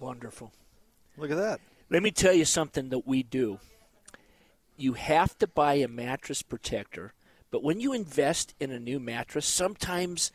[0.00, 0.52] Wonderful.
[1.16, 1.60] Look at that.
[1.90, 3.58] Let me tell you something that we do.
[4.76, 7.12] You have to buy a mattress protector,
[7.52, 10.32] but when you invest in a new mattress, sometimes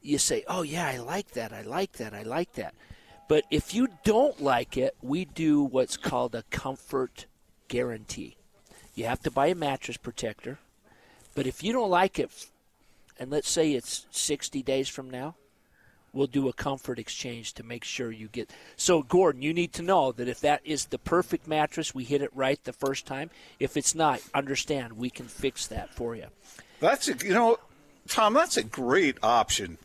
[0.00, 1.52] you say, "Oh yeah, I like that.
[1.52, 2.14] I like that.
[2.14, 2.74] I like that."
[3.28, 7.26] But if you don't like it, we do what's called a comfort
[7.68, 8.36] guarantee.
[8.94, 10.58] You have to buy a mattress protector,
[11.34, 12.30] but if you don't like it,
[13.18, 15.34] and let's say it's 60 days from now,
[16.12, 18.50] we'll do a comfort exchange to make sure you get.
[18.76, 22.22] So, Gordon, you need to know that if that is the perfect mattress, we hit
[22.22, 23.30] it right the first time.
[23.58, 26.26] If it's not, understand we can fix that for you.
[26.80, 27.58] That's a, you know,
[28.08, 28.34] Tom.
[28.34, 29.78] That's a great option.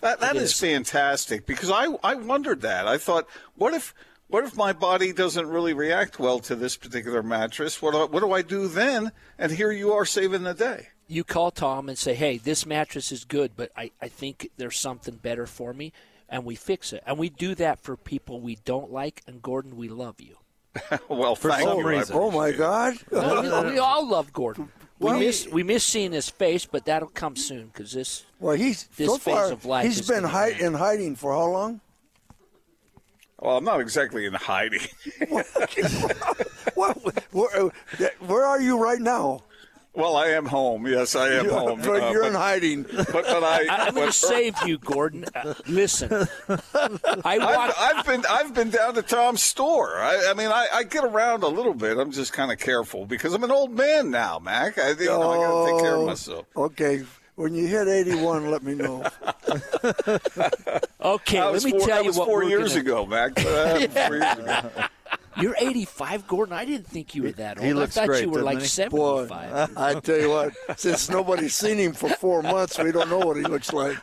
[0.00, 0.42] That that is.
[0.42, 0.60] is.
[0.60, 2.88] fantastic because I I wondered that.
[2.88, 3.94] I thought, what if
[4.28, 7.82] what if my body doesn't really react well to this particular mattress?
[7.82, 9.12] What do, what do I do then?
[9.38, 10.88] And here you are saving the day.
[11.12, 14.78] You call Tom and say, hey, this mattress is good, but I, I think there's
[14.78, 15.92] something better for me,
[16.26, 17.02] and we fix it.
[17.06, 20.38] And we do that for people we don't like, and Gordon, we love you.
[21.10, 21.86] well, For thank some you.
[21.86, 22.16] Reason.
[22.18, 22.94] Oh my God!
[23.12, 24.70] No, we, we all love Gordon.
[24.98, 28.56] We Well, miss we miss seeing his face, but that'll come soon because this Well,
[28.56, 31.32] he's this so phase far of life he's is been gonna hi- in hiding for
[31.34, 31.80] how long?
[33.38, 34.80] Well, I'm not exactly in hiding.
[36.74, 36.96] What,
[37.32, 37.68] where, uh,
[38.20, 39.42] where are you right now?
[39.94, 40.86] Well, I am home.
[40.86, 41.80] Yes, I am home.
[41.82, 42.82] But Uh, you're in hiding.
[42.84, 43.66] But, but I.
[43.70, 45.24] I, I'm going to save you, Gordon.
[45.34, 46.10] Uh, listen,
[46.48, 47.74] I I've.
[47.78, 49.96] I've been I've been down to Tom's store.
[49.98, 51.98] I, I mean, I, I get around a little bit.
[51.98, 54.78] I'm just kind of careful because I'm an old man now, Mac.
[54.78, 56.46] I, you know, I got to take care of Oh, myself.
[56.56, 57.02] Okay,
[57.36, 59.04] when you hit 81, let me know.
[61.00, 63.32] Okay, let me four, tell you was what four we're years gonna, ago, Mac.
[63.38, 63.42] Uh,
[63.86, 64.70] that was four years ago.
[65.40, 66.54] You're 85, Gordon.
[66.54, 67.66] I didn't think you were that old.
[67.66, 68.88] He looks I thought great, you were like he?
[68.88, 69.76] Boy, 75.
[69.76, 73.36] I tell you what, since nobody's seen him for four months, we don't know what
[73.36, 73.96] he looks like.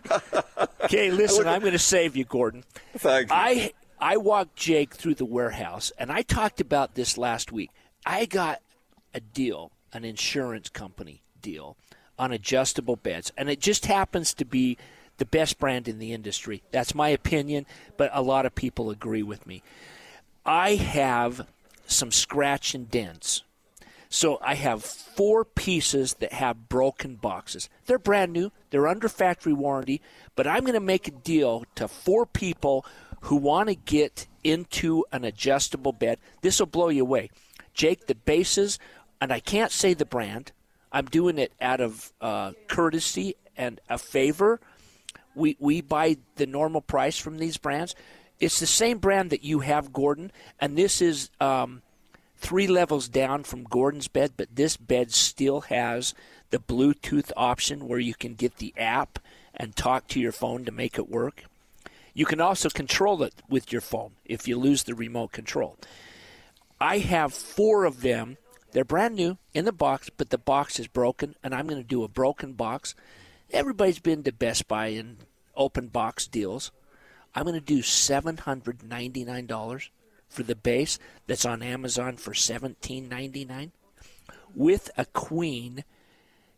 [0.84, 2.64] Okay, listen, I'm going to save you, Gordon.
[2.98, 3.36] Thank you.
[3.36, 7.70] I I walked Jake through the warehouse, and I talked about this last week.
[8.06, 8.62] I got
[9.14, 11.76] a deal, an insurance company deal,
[12.18, 14.78] on adjustable beds, and it just happens to be
[15.18, 16.64] the best brand in the industry.
[16.72, 17.66] That's my opinion,
[17.98, 19.62] but a lot of people agree with me.
[20.50, 21.46] I have
[21.86, 23.44] some scratch and dents.
[24.10, 27.70] So I have four pieces that have broken boxes.
[27.86, 30.02] They're brand new, they're under factory warranty,
[30.36, 32.84] but I'm going to make a deal to four people
[33.22, 36.18] who want to get into an adjustable bed.
[36.42, 37.30] This will blow you away.
[37.76, 38.80] Jake, the bases,
[39.22, 40.52] and I can't say the brand,
[40.92, 44.60] I'm doing it out of uh, courtesy and a favor.
[45.36, 47.94] We, we buy the normal price from these brands.
[48.40, 51.82] It's the same brand that you have, Gordon, and this is um,
[52.38, 56.14] three levels down from Gordon's bed, but this bed still has
[56.50, 59.20] the Bluetooth option where you can get the app
[59.54, 61.44] and talk to your phone to make it work.
[62.14, 65.78] You can also control it with your phone if you lose the remote control.
[66.80, 68.38] I have four of them.
[68.72, 71.88] They're brand new in the box, but the box is broken, and I'm going to
[71.88, 72.96] do a broken box.
[73.52, 75.18] Everybody's been to Best Buy and
[75.56, 76.72] open box deals.
[77.36, 79.90] I'm going to do $799
[80.28, 83.72] for the base that's on Amazon for $17.99
[84.56, 85.84] with a queen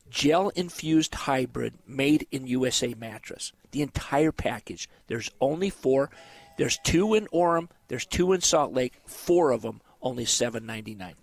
[0.10, 3.54] gel infused hybrid made in USA mattress.
[3.72, 4.90] The entire package.
[5.08, 6.10] There's only four.
[6.58, 11.14] There's two in Orem, there's two in Salt Lake, four of them, only $7.99.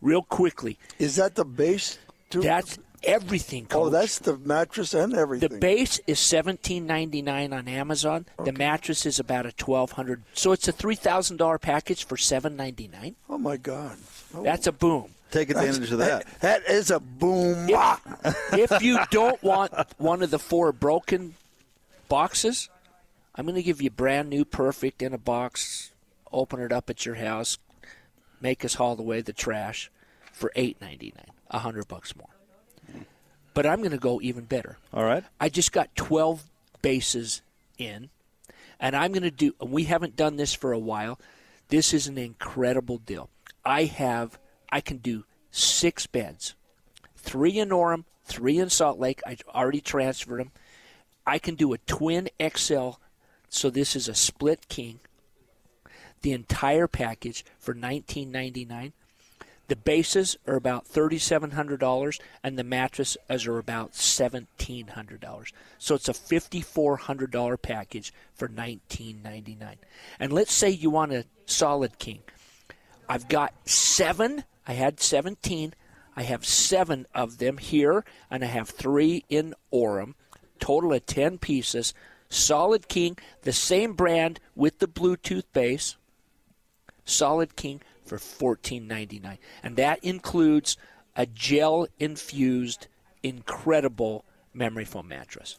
[0.00, 1.98] Real quickly, Is that the base?
[2.30, 2.42] Too?
[2.42, 3.66] that's everything.
[3.70, 3.86] Oh, coach.
[3.86, 5.48] oh, that's the mattress and everything.
[5.48, 8.26] The base is seventeen ninety nine on Amazon.
[8.44, 10.22] The mattress is about a twelve hundred.
[10.34, 13.16] So it's a three thousand dollar package for seven ninety nine.
[13.28, 13.96] oh my God,
[14.34, 15.10] oh, That's a boom.
[15.30, 16.26] Take advantage of that.
[16.40, 17.68] that is a boom.
[18.52, 18.78] If ah.
[18.80, 21.34] you don't want one of the four broken
[22.08, 22.70] boxes,
[23.34, 25.92] I'm going to give you brand new, perfect in a box.
[26.32, 27.58] Open it up at your house.
[28.40, 29.90] Make us haul away the trash
[30.32, 32.28] for eight ninety nine, a hundred bucks more.
[33.58, 34.78] But I'm going to go even better.
[34.94, 35.24] All right.
[35.40, 36.44] I just got 12
[36.80, 37.42] bases
[37.76, 38.08] in,
[38.78, 41.18] and I'm going to do, and we haven't done this for a while.
[41.66, 43.30] This is an incredible deal.
[43.64, 44.38] I have,
[44.70, 46.54] I can do six beds,
[47.16, 49.22] three in Orem, three in Salt Lake.
[49.26, 50.52] I already transferred them.
[51.26, 52.90] I can do a twin XL
[53.48, 55.00] So this is a split king.
[56.22, 58.92] The entire package for 19.99.
[59.68, 65.52] The bases are about $3,700, and the mattresses are about $1,700.
[65.78, 69.74] So it's a $5,400 package for $19.99.
[70.18, 72.20] And let's say you want a solid king.
[73.08, 74.44] I've got seven.
[74.66, 75.74] I had 17.
[76.16, 80.14] I have seven of them here, and I have three in Orem.
[80.58, 81.92] Total of 10 pieces.
[82.30, 85.96] Solid King, the same brand with the Bluetooth base.
[87.04, 89.38] Solid King for $14.99.
[89.62, 90.76] And that includes
[91.16, 92.86] a gel infused,
[93.22, 95.58] incredible memory foam mattress.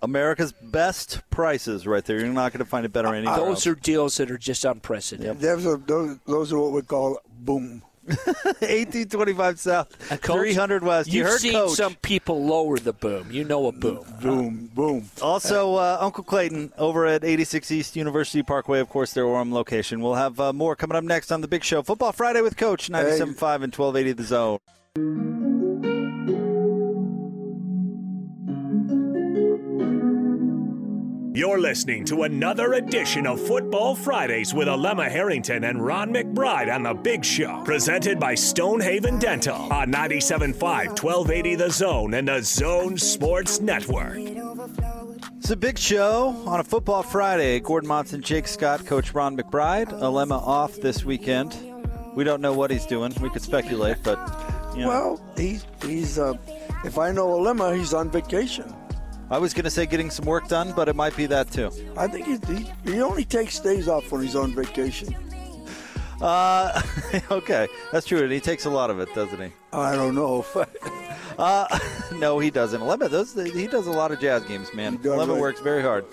[0.00, 2.18] America's best prices right there.
[2.18, 3.66] You're not going to find it better uh, anywhere Those else.
[3.68, 5.38] are deals that are just unprecedented.
[5.40, 7.82] Those are, those, those are what we call boom.
[8.06, 11.12] 1825 South, Coach, 300 West.
[11.12, 11.70] You heard seen Coach.
[11.76, 13.30] some people lower the boom.
[13.30, 14.04] You know a boom.
[14.20, 15.10] Boom, boom.
[15.20, 20.00] Also, uh, Uncle Clayton over at 86 East University Parkway, of course, their Orem location.
[20.00, 21.82] We'll have uh, more coming up next on The Big Show.
[21.82, 25.31] Football Friday with Coach, 97.5 and 1280 The Zone.
[31.34, 36.82] You're listening to another edition of Football Fridays with Alema Harrington and Ron McBride on
[36.82, 37.62] The Big Show.
[37.64, 44.18] Presented by Stonehaven Dental on 97.5, 1280 The Zone and the Zone Sports Network.
[45.38, 47.60] It's a big show on a football Friday.
[47.60, 49.88] Gordon Monson, Jake Scott, Coach Ron McBride.
[50.00, 51.56] Alema off this weekend.
[52.14, 53.10] We don't know what he's doing.
[53.22, 54.18] We could speculate, but
[54.74, 54.88] you know.
[54.88, 56.18] Well, he's he's.
[56.18, 56.34] Uh,
[56.84, 58.70] if I know Alema, he's on vacation.
[59.32, 61.70] I was going to say getting some work done, but it might be that too.
[61.96, 65.16] I think he, he, he only takes days off when he's on vacation.
[66.20, 66.82] Uh,
[67.30, 68.24] okay, that's true.
[68.24, 69.50] And he takes a lot of it, doesn't he?
[69.72, 70.44] I don't know.
[71.38, 71.78] uh,
[72.16, 72.82] no, he doesn't.
[72.82, 75.00] Lemon, those, he does a lot of jazz games, man.
[75.02, 75.40] Lemon right.
[75.40, 76.04] works very hard.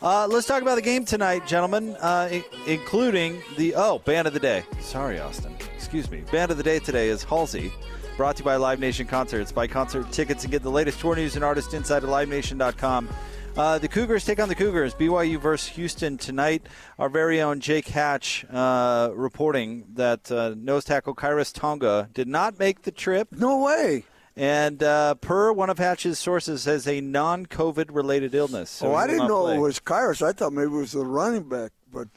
[0.00, 4.32] Uh, let's talk about the game tonight, gentlemen, uh, I- including the oh band of
[4.32, 4.64] the day.
[4.80, 5.54] Sorry, Austin.
[5.76, 6.22] Excuse me.
[6.32, 7.70] Band of the day today is Halsey.
[8.16, 9.50] Brought to you by Live Nation Concerts.
[9.50, 13.08] Buy concert tickets and get the latest tour news and artist inside at livenation.com.
[13.56, 14.94] Uh, the Cougars take on the Cougars.
[14.94, 16.62] BYU versus Houston tonight.
[16.96, 22.56] Our very own Jake Hatch uh, reporting that uh, nose tackle Khyiris Tonga did not
[22.56, 23.28] make the trip.
[23.32, 24.04] No way.
[24.36, 28.70] And uh, per one of Hatch's sources, has a non-COVID related illness.
[28.70, 29.56] So oh, I didn't know play.
[29.56, 30.22] it was Khyiris.
[30.24, 32.08] I thought maybe it was the running back, but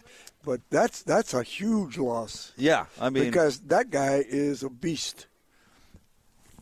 [0.43, 2.53] but that's that's a huge loss.
[2.55, 5.27] Yeah, I mean, because that guy is a beast.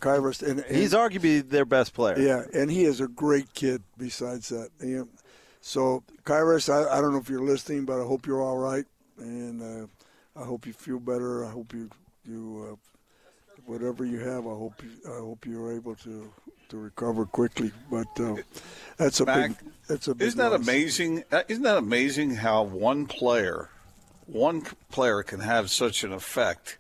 [0.06, 2.20] Khyiris, and, and he's arguably their best player.
[2.20, 3.82] yeah, and he is a great kid.
[3.98, 5.04] Besides that, Yeah.
[5.62, 8.86] so Khyiris, I, I don't know if you're listening, but I hope you're all right,
[9.18, 9.88] and uh,
[10.40, 11.46] I hope you feel better.
[11.46, 11.90] I hope you
[12.24, 12.76] you uh,
[13.66, 16.32] whatever you have, I hope you, I hope you're able to
[16.70, 17.72] to recover quickly.
[17.92, 18.36] But uh,
[18.98, 20.62] that's a Mac, big that's a big Isn't that loss.
[20.62, 21.24] amazing?
[21.32, 23.70] Uh, Isn't that amazing how one player,
[24.26, 26.78] one player can have such an effect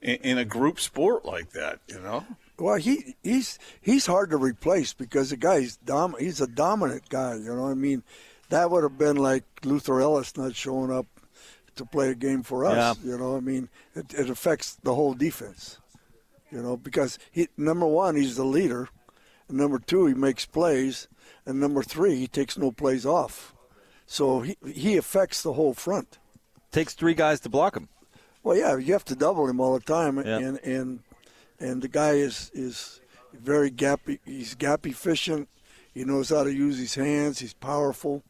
[0.00, 1.80] in, in a group sport like that?
[1.88, 2.24] You know.
[2.58, 7.34] Well, he he's he's hard to replace because the guy's dom he's a dominant guy.
[7.36, 8.02] You know, what I mean,
[8.50, 11.06] that would have been like Luther Ellis not showing up
[11.76, 12.96] to play a game for us.
[13.02, 13.10] Yeah.
[13.10, 15.78] You know, I mean, it, it affects the whole defense.
[16.52, 18.88] You know, because he number one he's the leader,
[19.48, 21.08] and number two he makes plays,
[21.44, 23.52] and number three he takes no plays off.
[24.06, 26.18] So he he affects the whole front.
[26.70, 27.88] Takes three guys to block him.
[28.44, 30.38] Well, yeah, you have to double him all the time, Yeah.
[30.38, 31.00] and and
[31.60, 33.00] and the guy is is
[33.32, 34.00] very gap.
[34.24, 35.48] He's gap efficient.
[35.92, 37.38] He knows how to use his hands.
[37.38, 38.22] He's powerful,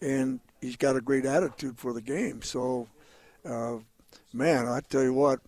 [0.00, 2.42] and he's got a great attitude for the game.
[2.42, 2.88] So,
[3.44, 3.78] uh,
[4.32, 5.40] man, I tell you what,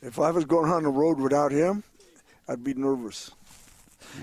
[0.00, 1.82] if I was going on the road without him,
[2.48, 3.32] I'd be nervous.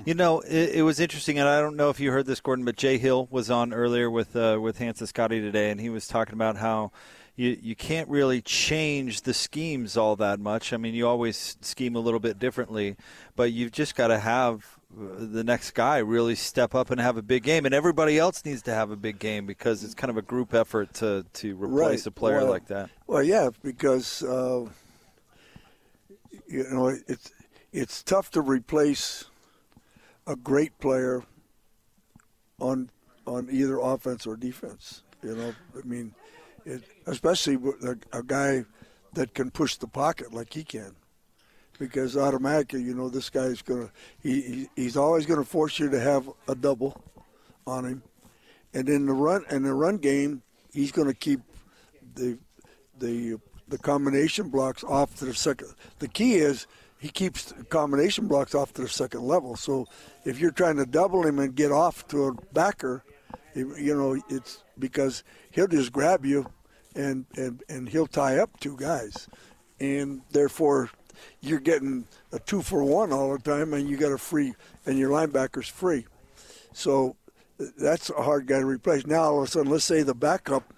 [0.06, 2.64] You know, it, it was interesting, and I don't know if you heard this, Gordon,
[2.64, 6.08] but Jay Hill was on earlier with uh, with Hansa Scotty today, and he was
[6.08, 6.92] talking about how
[7.36, 10.72] you you can't really change the schemes all that much.
[10.74, 12.96] I mean, you always scheme a little bit differently,
[13.36, 17.18] but you've just got to have uh, the next guy really step up and have
[17.18, 20.10] a big game, and everybody else needs to have a big game because it's kind
[20.10, 22.08] of a group effort to to replace Right.
[22.08, 22.90] a player Well- like that.
[23.08, 24.68] Well, yeah, because uh,
[26.48, 27.32] you know it's
[27.74, 29.26] it's tough to replace
[30.28, 31.24] a great player
[32.60, 32.90] on
[33.28, 35.04] on either offense or defense.
[35.24, 36.14] You know, I mean,
[36.66, 38.66] it, especially a, a guy
[39.14, 40.96] that can push the pocket like he can,
[41.80, 43.90] because automatically, you know, this guy's gonna
[44.22, 47.02] he, he he's always gonna force you to have a double
[47.66, 48.04] on him,
[48.74, 50.42] and in the run in the run game,
[50.74, 51.40] he's gonna keep
[52.16, 52.38] the
[52.98, 53.38] the
[53.68, 55.74] the combination blocks off to the second.
[56.00, 59.56] The key is he keeps combination blocks off to the second level.
[59.56, 59.88] So
[60.24, 63.04] if you're trying to double him and get off to a backer,
[63.56, 66.52] You know, it's because he'll just grab you,
[66.94, 69.30] and and and he'll tie up two guys,
[69.80, 70.90] and therefore
[71.40, 74.54] you're getting a two for one all the time, and you got a free,
[74.86, 76.06] and your linebacker's free.
[76.74, 77.16] So
[77.78, 79.06] that's a hard guy to replace.
[79.06, 80.74] Now all of a sudden, let's say the backup,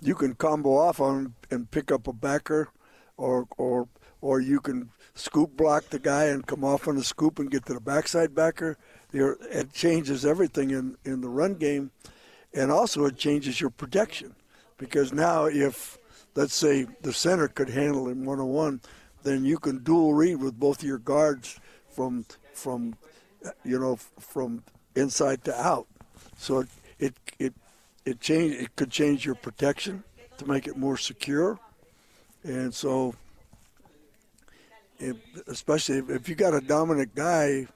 [0.00, 2.68] you can combo off on and pick up a backer,
[3.16, 3.88] or or
[4.20, 7.66] or you can scoop block the guy and come off on the scoop and get
[7.66, 8.78] to the backside backer.
[9.12, 11.90] It changes everything in in the run game,
[12.54, 14.34] and also it changes your protection,
[14.78, 15.98] because now if
[16.34, 18.80] let's say the center could handle him one on one,
[19.22, 21.60] then you can dual read with both your guards
[21.90, 22.94] from from
[23.64, 24.62] you know from
[24.96, 25.86] inside to out.
[26.38, 27.54] So it it it,
[28.06, 30.04] it change it could change your protection
[30.38, 31.58] to make it more secure,
[32.44, 33.14] and so
[35.48, 37.66] especially if, if you got a dominant guy,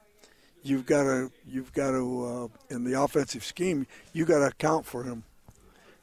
[0.68, 4.84] you've got to you've got to uh, in the offensive scheme you got to account
[4.84, 5.22] for him.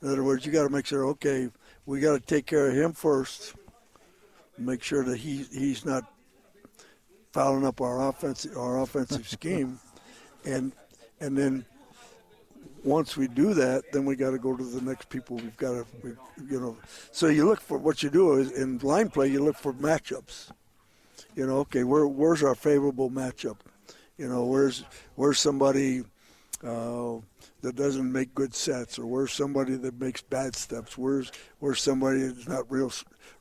[0.01, 1.49] In other words, you got to make sure okay,
[1.85, 3.55] we got to take care of him first.
[4.57, 6.05] Make sure that he he's not
[7.31, 9.79] fouling up our offensive our offensive scheme,
[10.45, 10.71] and
[11.19, 11.65] and then
[12.83, 15.37] once we do that, then we got to go to the next people.
[15.37, 16.11] We've got to, we,
[16.49, 16.77] you know.
[17.11, 19.27] So you look for what you do is in line play.
[19.27, 20.51] You look for matchups.
[21.35, 23.57] You know, okay, where where's our favorable matchup?
[24.23, 26.03] You know, where's where's somebody
[26.63, 27.15] uh,
[27.61, 30.97] that doesn't make good sets, or where's somebody that makes bad steps?
[30.97, 32.89] Where's where's somebody that's not real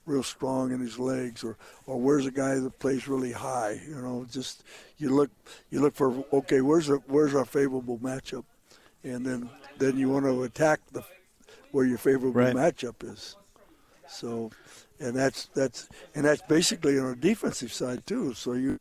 [0.06, 1.56] real strong in his legs, or
[1.86, 3.80] or where's a guy that plays really high?
[3.88, 4.64] You know, just
[4.98, 5.30] you look
[5.70, 8.42] you look for okay, where's a, where's our favorable matchup?
[9.04, 11.04] and then then you want to attack the
[11.70, 12.56] where your favorable Right.
[12.56, 13.36] matchup is.
[14.08, 14.50] So,
[14.98, 18.34] and that's that's and that's basically on a defensive side too.
[18.34, 18.78] So you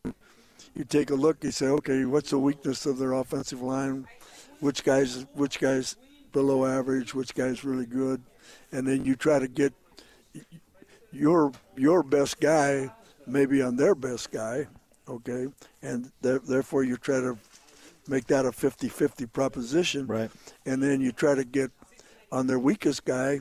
[0.76, 4.08] you take a look, you say, okay, what's the weakness of their offensive line?
[4.60, 5.96] Which guys which guys
[6.32, 7.14] below average?
[7.14, 8.22] Which guys really good?
[8.72, 9.74] And then you try to get
[11.12, 12.92] your your best guy
[13.28, 14.68] maybe on their best guy,
[15.08, 15.48] okay?
[15.82, 17.38] And th- therefore you try to
[18.08, 20.08] make that a 50-50 proposition.
[20.08, 20.32] Right.
[20.66, 21.72] And then you try to get
[22.32, 23.40] on their weakest guy,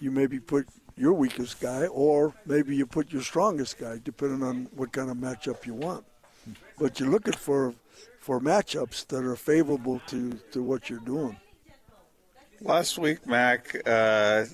[0.00, 4.68] you maybe put your weakest guy or maybe you put your strongest guy depending on
[4.74, 6.04] what kind of matchup you want.
[6.78, 7.74] But you're looking for
[8.26, 11.36] for matchups that are favorable to, to what you're doing.
[12.60, 14.46] Last week, Mac, uh,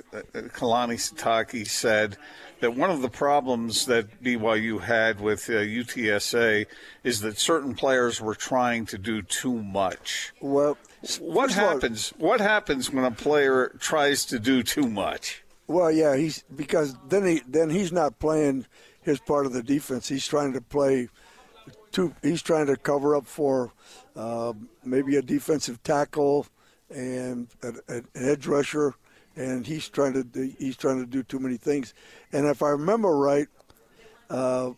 [0.52, 2.18] Kalani Sitake said
[2.60, 6.66] that one of the problems that BYU had with uh, UTSA
[7.02, 10.32] is that certain players were trying to do too much.
[10.40, 10.76] Well,
[11.20, 12.12] what first of all- happens?
[12.18, 15.42] What happens when a player tries to do too much?
[15.66, 18.66] Well, yeah, he's because then he then he's not playing
[19.00, 20.08] his part of the defense.
[20.08, 21.08] He's trying to play
[21.92, 22.14] two.
[22.22, 23.72] He's trying to cover up for
[24.16, 24.52] uh,
[24.84, 26.46] maybe a defensive tackle
[26.90, 28.94] and an, an edge rusher,
[29.36, 31.94] and he's trying to do, he's trying to do too many things.
[32.32, 33.48] And if I remember right,
[34.30, 34.70] uh,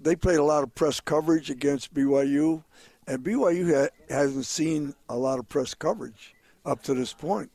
[0.00, 2.64] they played a lot of press coverage against BYU,
[3.06, 6.34] and BYU ha- hasn't seen a lot of press coverage
[6.64, 7.50] up to this point,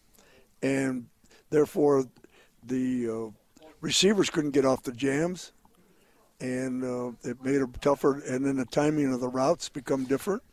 [0.61, 1.07] and
[1.49, 2.05] therefore
[2.63, 5.51] the uh, receivers couldn't get off the jams,
[6.39, 8.19] and uh, it made it tougher.
[8.19, 10.43] And then the timing of the routes become different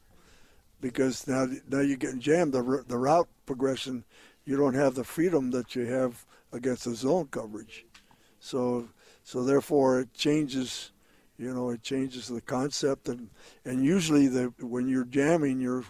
[0.80, 2.52] because now now you're getting jammed.
[2.52, 4.04] The the route progression,
[4.44, 7.86] you don't have the freedom that you have against the zone coverage.
[8.40, 8.88] So
[9.22, 10.90] so therefore it changes.
[11.36, 13.28] You know, it changes the concept, and
[13.64, 15.84] and usually the when you're jamming, you're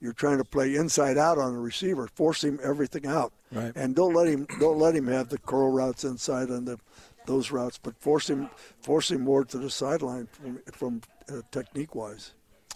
[0.00, 3.72] you're trying to play inside out on the receiver, force him everything out, Right.
[3.74, 6.78] and don't let him don't let him have the curl routes inside on the
[7.26, 8.50] those routes, but force him
[8.80, 12.32] force him more to the sideline from from uh, technique wise.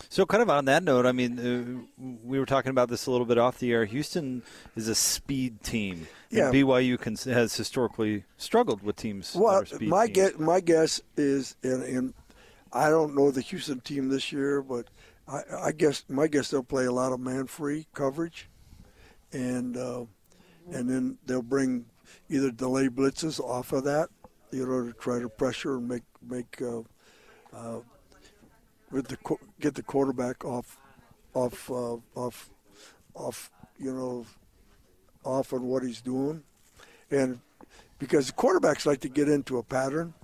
[0.09, 3.11] So, kind of on that note, I mean, uh, we were talking about this a
[3.11, 3.85] little bit off the air.
[3.85, 4.43] Houston
[4.75, 6.09] is a speed team.
[6.31, 6.51] and Yeah.
[6.51, 9.37] BYU can, has historically struggled with teams.
[9.37, 10.17] Well, my teams.
[10.17, 12.15] guess my guess is, and, and
[12.73, 14.87] I don't know the Houston team this year, but
[15.29, 18.49] I, I guess my guess they'll play a lot of man free coverage,
[19.33, 20.05] and uh,
[20.73, 21.87] and then they'll bring
[22.29, 24.09] either delay blitzes off of that,
[24.51, 26.81] you know, to try to pressure and make make uh,
[27.53, 27.81] uh,
[28.91, 29.19] with the
[29.61, 30.79] get the quarterback off
[31.35, 32.51] off uh, off
[33.15, 34.27] off you know
[35.25, 36.43] off on what he's doing,
[37.11, 37.41] and
[37.99, 40.15] because quarterbacks like to get into a pattern,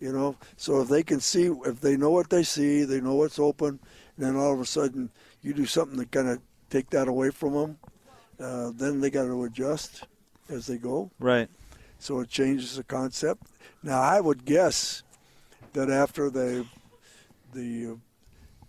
[0.00, 0.36] you know.
[0.56, 3.80] So if they can see, if they know what they see, they know what's open,
[4.16, 5.10] and then all of a sudden
[5.42, 7.78] you do something to kind of take that away from them,
[8.40, 10.04] uh, then they got to adjust
[10.48, 11.10] as they go.
[11.18, 11.48] Right.
[11.98, 13.42] So it changes the concept.
[13.82, 15.02] Now I would guess
[15.72, 16.66] that after the
[17.52, 17.94] the uh,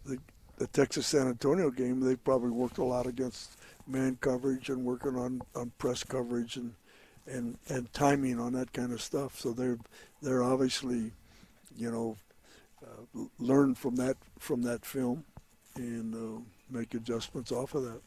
[0.06, 0.18] the,
[0.58, 3.58] the Texas San Antonio game, they probably worked a lot against
[3.88, 6.74] man coverage and working on, on press coverage and,
[7.28, 9.40] and and timing on that kind of stuff.
[9.40, 9.80] So they're
[10.22, 11.12] they're obviously,
[11.76, 12.18] you know,
[12.84, 15.26] uh, learn from that from that film
[15.76, 18.02] and uh, make adjustments off of that.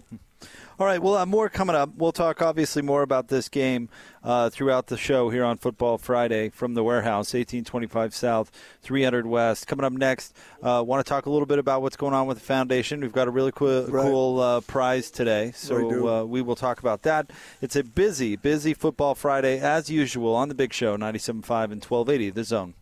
[0.78, 1.90] All right, well, uh, more coming up.
[1.96, 3.88] We'll talk obviously more about this game
[4.22, 8.52] uh, throughout the show here on Football Friday from the warehouse, 1825 South,
[8.82, 9.66] 300 West.
[9.66, 12.38] Coming up next, uh, want to talk a little bit about what's going on with
[12.38, 13.00] the foundation.
[13.00, 14.04] We've got a really cool, Right.
[14.08, 16.08] cool uh, prize today, so do.
[16.08, 17.32] uh, we will talk about that.
[17.60, 22.30] It's a busy, busy Football Friday as usual on the Big Show, 97.5 and 1280,
[22.30, 22.74] The Zone.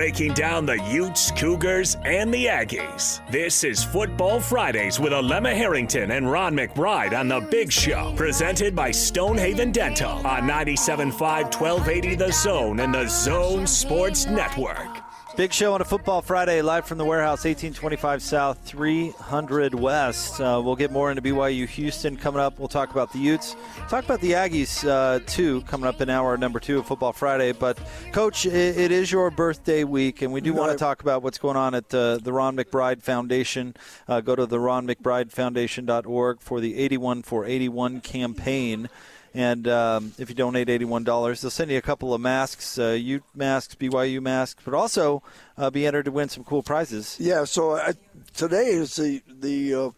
[0.00, 3.20] Breaking down the Utes, Cougars, and the Aggies.
[3.30, 8.14] This is Football Fridays with Alema Harrington and Ron McBride on The Big Show.
[8.16, 15.09] Presented by Stonehaven Dental on 97.5 1280 The Zone and The Zone Sports Network.
[15.36, 20.40] Big show on a Football Friday, live from the warehouse, 1825 South, 300 West.
[20.40, 22.58] Uh, we'll get more into BYU Houston coming up.
[22.58, 23.54] We'll talk about the Utes,
[23.88, 27.52] talk about the Aggies uh, too, coming up in hour number two of Football Friday.
[27.52, 27.78] But,
[28.12, 31.38] Coach, i it is your birthday week, and we do want to talk about what's
[31.38, 33.74] going on at uh, the Ron McBride Foundation.
[34.08, 38.88] Uh, go to the Ron McBride Foundation.org for the 81 for 81 campaign.
[39.32, 43.22] And um, if you donate $81, they'll send you a couple of masks, uh, Ute
[43.34, 45.22] masks, BYU masks, but also
[45.56, 47.16] uh, be entered to win some cool prizes.
[47.20, 47.44] Yeah.
[47.44, 47.94] So I,
[48.34, 49.90] today is the the uh,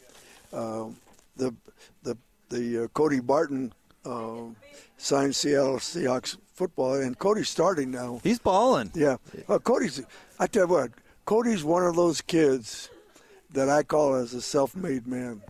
[0.53, 0.89] uh,
[1.37, 1.55] the
[2.03, 2.19] the
[2.51, 3.73] the uh, Cody Barton
[4.05, 4.43] uh,
[4.99, 8.21] signed Seattle Seahawks football, and Cody's starting now.
[8.23, 8.91] He's balling.
[8.95, 9.17] Yeah.
[9.49, 10.03] Uh, Cody's.
[10.39, 10.91] I tell you what,
[11.25, 12.91] Cody's one of those kids
[13.53, 15.43] that I call as a self-made man,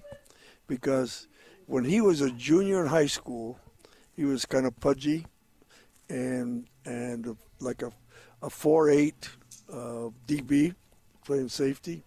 [0.68, 1.26] because
[1.66, 3.58] when he was a junior in high school,
[4.22, 5.26] he was kind of pudgy,
[6.08, 7.90] and and like a
[8.40, 9.28] a four eight
[9.68, 10.76] uh, DB
[11.24, 12.04] playing safety,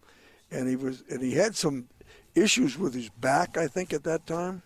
[0.49, 1.89] and he was and he had some
[2.33, 4.61] issues with his back, I think, at that time.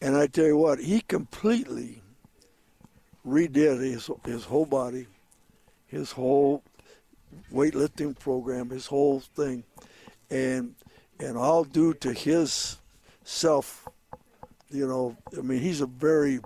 [0.00, 2.00] And I tell you what, he completely
[3.26, 5.06] redid his his whole body,
[5.86, 6.62] his whole
[7.52, 9.64] weightlifting program, his whole thing,
[10.30, 10.76] and
[11.20, 12.78] and all due to his
[13.22, 13.83] self.
[14.70, 16.40] You know, I mean, he's a very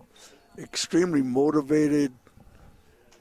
[0.58, 2.12] extremely motivated,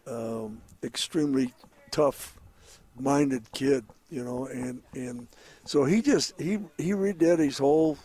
[0.05, 1.53] um, extremely
[1.91, 3.85] tough-minded kid.
[4.09, 5.27] You know, and and
[5.65, 7.97] so he just he he redid his whole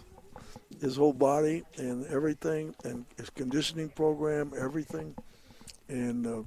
[0.80, 5.14] his whole body and everything, and his conditioning program, everything,
[5.88, 6.42] and uh,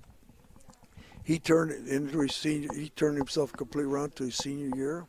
[1.24, 2.70] he turned into his senior.
[2.74, 5.06] He turned himself completely around to his senior year,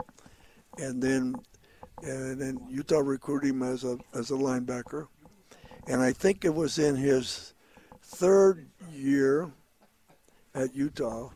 [0.78, 1.34] and then
[2.03, 5.09] and then Utah recruited him as a as a linebacker,
[5.87, 7.55] and I think it was in his
[8.03, 9.51] third year
[10.55, 11.30] at Utah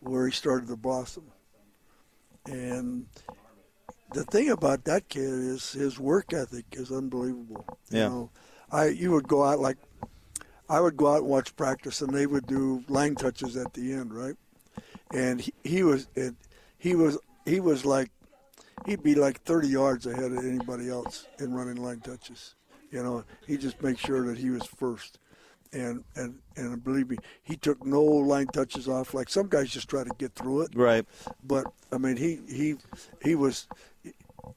[0.00, 1.24] where he started to blossom.
[2.46, 3.06] And
[4.12, 7.64] the thing about that kid is his work ethic is unbelievable.
[7.90, 8.04] Yeah.
[8.04, 8.30] You know,
[8.70, 9.76] I you would go out like
[10.68, 13.92] I would go out and watch practice, and they would do line touches at the
[13.92, 14.36] end, right?
[15.12, 16.36] And he, he was and
[16.78, 18.10] he was he was like
[18.86, 22.54] he'd be like 30 yards ahead of anybody else in running line touches.
[22.90, 25.18] You know, he just makes sure that he was first.
[25.72, 29.12] And and and believe me, he took no line touches off.
[29.12, 30.70] Like some guys just try to get through it.
[30.74, 31.04] Right.
[31.44, 32.76] But I mean, he he
[33.22, 33.68] he was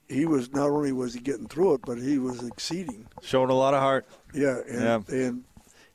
[0.07, 3.07] he was not only was he getting through it, but he was exceeding.
[3.21, 4.05] Showing a lot of heart.
[4.33, 5.43] Yeah, and and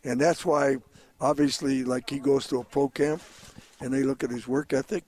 [0.04, 0.76] and that's why
[1.18, 3.22] obviously like he goes to a pro camp
[3.80, 5.04] and they look at his work ethic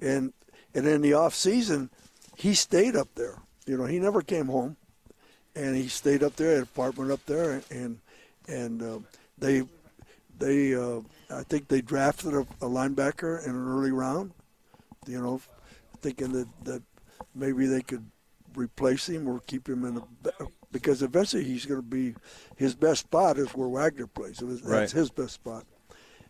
[0.00, 0.32] and
[0.74, 1.90] and in the off season
[2.36, 3.42] he stayed up there.
[3.66, 4.76] You know, he never came home
[5.56, 7.98] and he stayed up there, had an apartment up there and
[8.48, 8.98] and uh,
[9.38, 9.62] they
[10.38, 11.00] they uh,
[11.30, 14.32] I think they drafted a, a linebacker in an early round,
[15.06, 15.40] you know,
[16.00, 16.82] thinking that, that
[17.34, 18.04] maybe they could
[18.56, 20.02] replace him or keep him in a
[20.72, 22.14] because eventually he's going to be
[22.56, 24.42] his best spot is where Wagner plays.
[24.42, 25.00] It was- That's Right.
[25.00, 25.64] his best spot.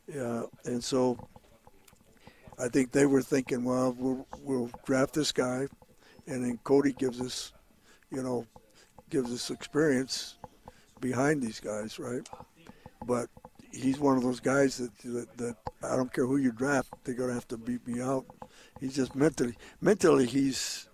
[0.06, 1.18] Yeah, and so
[2.58, 5.66] I think they were thinking, well, we'll, we'll draft this guy,
[6.26, 7.52] and then Cody gives us,
[8.10, 8.46] you know,
[9.14, 10.34] gives us experience
[11.00, 12.28] behind these guys, right?
[13.06, 13.28] But
[13.70, 17.14] he's one of those guys that that, that I don't care who you draft, they're
[17.14, 18.26] going to have to beat me out.
[18.80, 20.88] He's just mentally, mentally, he's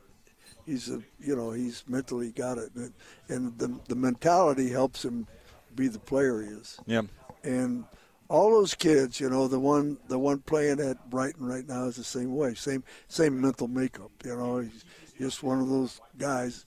[0.67, 2.93] he's a you know he's mentally got it, and,
[3.31, 5.27] and the the mentality helps him
[5.75, 6.79] be the player he is.
[6.87, 7.03] Yeah.
[7.43, 7.87] And
[8.29, 11.97] all those kids, you know, the one the one playing at Brighton right now is
[11.97, 14.11] the same way, same same mental makeup.
[14.27, 14.85] You know, he's
[15.19, 16.67] just one of those guys,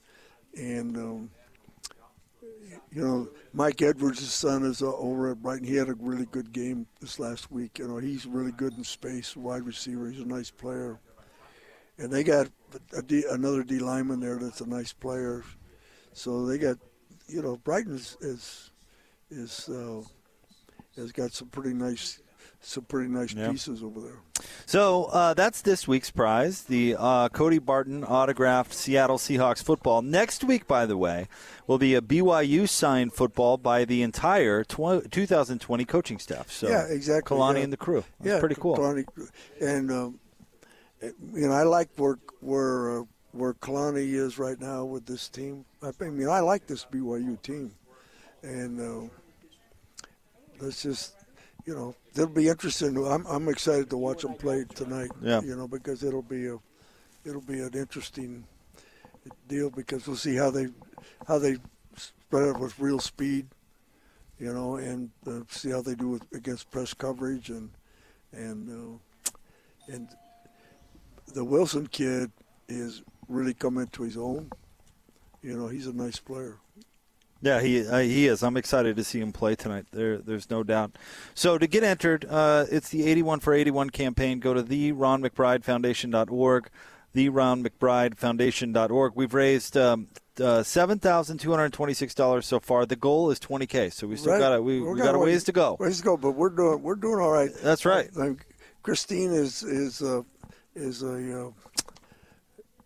[0.56, 1.30] and um,
[2.90, 5.66] you know, Mike Edwards' son is uh, over at Brighton.
[5.66, 7.78] He had a really good game this last week.
[7.78, 10.10] You know, he's really good in space, wide receiver.
[10.10, 10.98] He's a nice player.
[11.98, 12.48] And they got
[13.06, 15.44] D, another D lineman there that's a nice player.
[16.12, 16.76] So they got,
[17.28, 18.70] you know, Brighton is is,
[19.30, 20.02] is uh,
[20.96, 22.20] has got some pretty nice
[22.60, 23.50] some pretty nice Yeah.
[23.50, 24.18] pieces over there.
[24.66, 30.02] So uh, that's this week's prize, the uh, Cody Barton autographed Seattle Seahawks football.
[30.02, 31.28] Next week, by the way,
[31.66, 36.50] will be a BYU signed football by the entire tw- 2020 coaching staff.
[36.50, 37.36] So yeah, exactly.
[37.36, 37.64] Kalani yeah.
[37.64, 38.04] and the crew.
[38.20, 38.76] That's yeah, pretty cool.
[38.76, 39.04] Kalani,
[39.60, 40.18] and um,
[41.02, 45.64] you know, I like where where uh, where Kalani is right now with this team.
[45.82, 47.72] I mean, I like this BYU team,
[48.42, 49.08] and uh,
[50.60, 51.14] let's just
[51.64, 52.96] you know, it'll be interesting.
[53.06, 55.10] I'm I'm excited to watch them play tonight.
[55.22, 55.40] Yeah.
[55.40, 56.58] you know, because it'll be a
[57.24, 58.44] it'll be an interesting
[59.48, 60.68] deal because we'll see how they
[61.26, 61.56] how they
[61.96, 63.46] spread it with real speed,
[64.38, 67.70] you know, and uh, see how they do with, against press coverage and
[68.32, 69.32] and uh,
[69.92, 70.08] and
[71.32, 72.30] the Wilson kid
[72.68, 74.50] is really coming to his own.
[75.42, 76.58] You know, he's a nice player.
[77.44, 78.42] Yeah, he uh, he is.
[78.42, 79.84] I'm excited to see him play tonight.
[79.92, 80.96] There, there's no doubt.
[81.34, 84.40] So to get entered, uh, it's the 81 for 81 campaign.
[84.40, 86.70] Go to the Ron McBride Foundation.org,
[87.12, 89.12] the Ron McBride Foundation.org.
[89.14, 90.08] We've raised um,
[90.40, 92.86] uh, seven thousand two hundred twenty-six dollars so far.
[92.86, 93.92] The goal is 20k.
[93.92, 94.38] So we still Right.
[94.38, 95.76] got we, We're we got a gonna- ways to go.
[95.78, 97.50] Ways to go, but we're doing we're doing all right.
[97.62, 98.08] That's right.
[98.82, 100.22] Christine is is uh,
[100.74, 101.50] is a uh,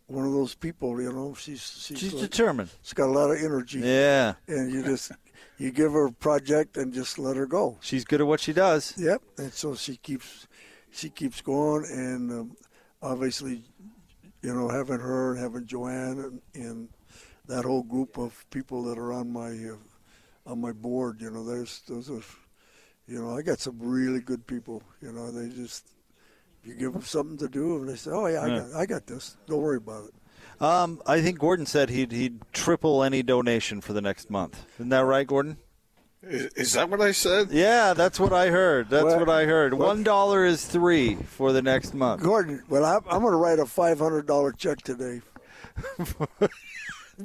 [0.08, 1.00] one of those people.
[1.00, 2.70] You know, she's she's, She's like- determined.
[2.82, 3.78] She's got a lot of energy.
[3.80, 4.34] Yeah.
[4.48, 5.12] and you just
[5.58, 7.78] you give her a project and just let her go.
[7.80, 8.94] She's good at what she does.
[8.98, 10.48] Yep, and so she keeps
[10.90, 12.56] she keeps going, and um,
[13.02, 13.62] obviously,
[14.42, 16.88] you know, having her and having Joanne and, and
[17.46, 19.76] that whole group of people that are on my uh,
[20.50, 22.22] on my board, you know, there's those are,
[23.06, 24.82] you know, I got some really good people.
[25.02, 25.86] You know, they just
[26.64, 28.58] you give them something to do, and they say, "Oh yeah, I Yeah.
[28.60, 29.36] got I got this.
[29.46, 30.14] Don't worry about it."
[30.62, 34.64] Um, I think Gordon said he'd he'd triple any donation for the next month.
[34.78, 35.58] Isn't that right, Gordon?
[36.20, 37.52] Is, is that what I said?
[37.52, 38.90] Yeah, that's what I heard.
[38.90, 39.74] That's Well- what I heard.
[39.74, 42.22] well- One dollar is three for the next month.
[42.24, 45.20] Gordon, well, I'm, I'm going to write a five hundred dollar check today.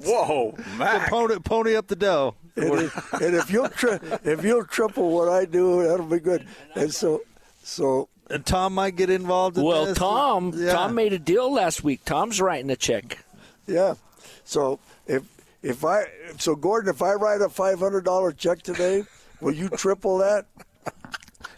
[0.06, 1.10] Whoa, Mac.
[1.10, 2.36] Pony, pony up the dough.
[2.56, 6.46] and if, and if you'll tri- if you'll triple what I do, that'll be good.
[6.76, 7.22] And so,
[7.64, 9.58] so And Uh, Tom might get involved.
[9.58, 9.98] In Well, this.
[9.98, 10.72] Tom, Yeah.
[10.74, 12.02] Tom made a deal last week.
[12.06, 13.20] Tom's writing a check.
[13.68, 13.96] yeah,
[14.44, 15.24] so if
[15.62, 16.06] if I
[16.38, 19.04] so Gordon, if I write a five hundred dollar check today,
[19.42, 20.46] will you triple that?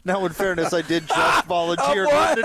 [0.06, 2.06] Now, in fairness, I did just volunteer.
[2.08, 2.43] Oh, Gordon,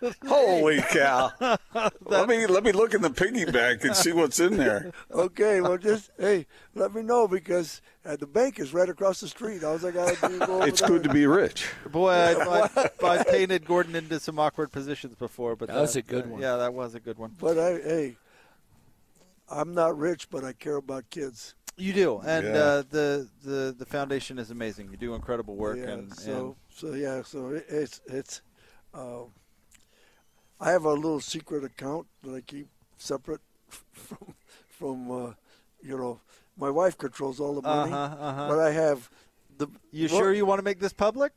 [0.00, 0.16] that.
[0.26, 1.30] Holy cow!
[2.06, 4.90] let me let me look in the piggy bank and see what's in there.
[5.12, 9.28] Okay, well just hey, let me know because uh, the bank is right across the
[9.28, 9.62] street.
[9.62, 10.88] All I got to do is go over It's there.
[10.88, 11.68] good to be rich.
[11.90, 16.02] Boy, I, I, I painted Gordon into some awkward positions before, but That was a
[16.02, 16.40] good one.
[16.40, 17.34] Yeah, that was a good one.
[17.38, 18.16] But I hey,
[19.50, 21.54] I'm not rich, but I care about kids.
[21.76, 22.60] You do, and Yeah.
[22.60, 24.90] uh, the the the foundation is amazing.
[24.90, 28.42] You do incredible work, Yeah, and, so so yeah, so it's it's.
[28.92, 29.24] Uh,
[30.60, 33.40] I have a little secret account that I keep separate
[33.92, 34.34] from
[34.68, 35.32] from uh,
[35.82, 36.20] you know
[36.58, 38.48] my wife controls all the money, Uh-huh, uh-huh.
[38.48, 39.08] but I have
[39.56, 39.68] the.
[39.90, 41.32] you well- sure you want to make this public?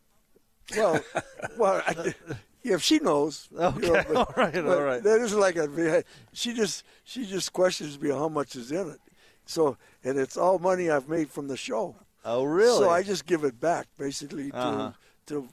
[0.76, 0.99] Well,
[1.57, 3.47] well, I, yeah, if she knows.
[3.57, 4.57] Okay, you know, but, all right.
[4.57, 5.03] All right.
[5.03, 6.03] That isn't like a.
[6.34, 8.99] She just she just questions me how much is in it.
[9.45, 11.95] So and it's all money I've made from the show.
[12.26, 12.78] Oh, really?
[12.78, 14.91] So I just give it back basically to Uh-huh.
[15.28, 15.47] to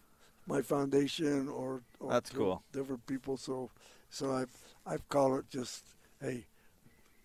[0.47, 2.63] my foundation or, or That's to cool.
[2.73, 3.37] different people.
[3.37, 3.71] So
[4.11, 4.51] so I've
[4.87, 5.85] I call it just
[6.21, 6.47] hey,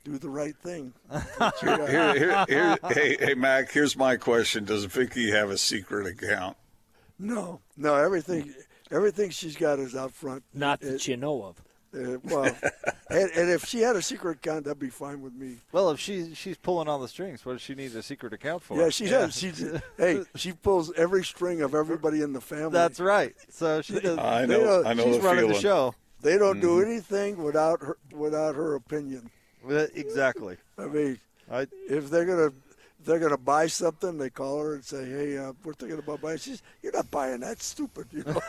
[0.04, 0.94] do the right thing.
[1.62, 3.72] Here, here, here, here- hey, hey, Mac.
[3.72, 6.58] Here's my question: Does Vicky have a secret account?
[7.20, 8.54] No, no, everything
[8.92, 10.44] everything she's got is out front.
[10.54, 11.62] Not that It- you know of.
[11.94, 12.44] Uh, well,
[13.10, 15.56] and, and if she had a secret account, that'd be fine with me.
[15.72, 18.64] Well, if she's she's pulling all the strings, what does she need a secret account
[18.64, 18.78] for?
[18.78, 19.34] Yeah, she does.
[19.38, 19.64] She's
[19.98, 22.72] hey, she pulls every string of everybody in the family.
[22.72, 23.34] That's right.
[23.50, 24.18] So she does.
[24.18, 24.84] I They know.
[24.86, 25.54] I know she's the running feeling.
[25.56, 25.96] the show.
[26.22, 29.30] They don't do anything without her without her opinion.
[29.66, 30.58] Exactly.
[30.78, 31.20] I mean,
[31.50, 32.52] I, if they're gonna
[33.06, 36.22] if they're gonna buy something, they call her and say, "Hey, uh, we're thinking about
[36.22, 37.62] buying." She's, "You're not buying that.
[37.62, 38.42] Stupid." You know.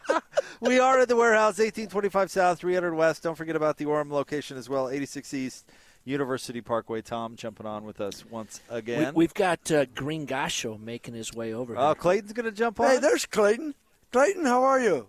[0.60, 3.24] we are at the warehouse, 1825 South, 300 West.
[3.24, 5.72] Don't forget about the Orem location as well, 86 East,
[6.04, 7.02] University Parkway.
[7.02, 9.12] Tom jumping on with us once again.
[9.12, 11.94] we've got uh, Green Gasho making his way over oh, here.
[11.96, 12.88] Clayton's going to jump on.
[12.88, 13.74] hey, there's Clayton.
[14.12, 15.08] Clayton, how are you?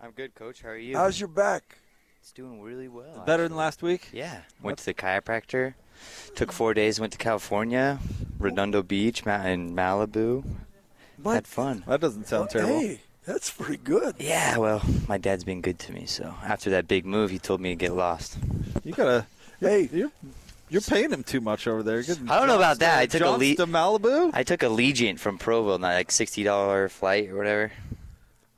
[0.00, 0.62] I'm good, Coach.
[0.62, 0.96] How are you?
[0.96, 1.78] How's your back?
[2.20, 3.24] It's doing really well.
[3.26, 3.48] Better actually.
[3.48, 4.10] than last week?
[4.12, 4.42] Yeah.
[4.62, 5.74] Went to the chiropractor.
[6.34, 7.00] Took four days.
[7.00, 7.98] Went to California,
[8.38, 10.44] Redondo Beach, Ma- and Malibu.
[11.18, 11.84] My- Had fun.
[11.86, 12.80] That doesn't sound oh, terrible.
[12.80, 14.14] Hey, that's pretty good.
[14.18, 16.06] Yeah, well, my dad's been good to me.
[16.06, 18.38] So after that big move, he told me to get lost.
[18.84, 19.26] You gotta.
[19.60, 20.10] Hey, you're
[20.70, 22.02] you're paying him too much over there.
[22.02, 22.98] Good I don't know about that.
[22.98, 24.30] I took a Johns lead to Malibu.
[24.32, 27.72] I took a Allegiant from Provo, not like sixty dollar flight or whatever.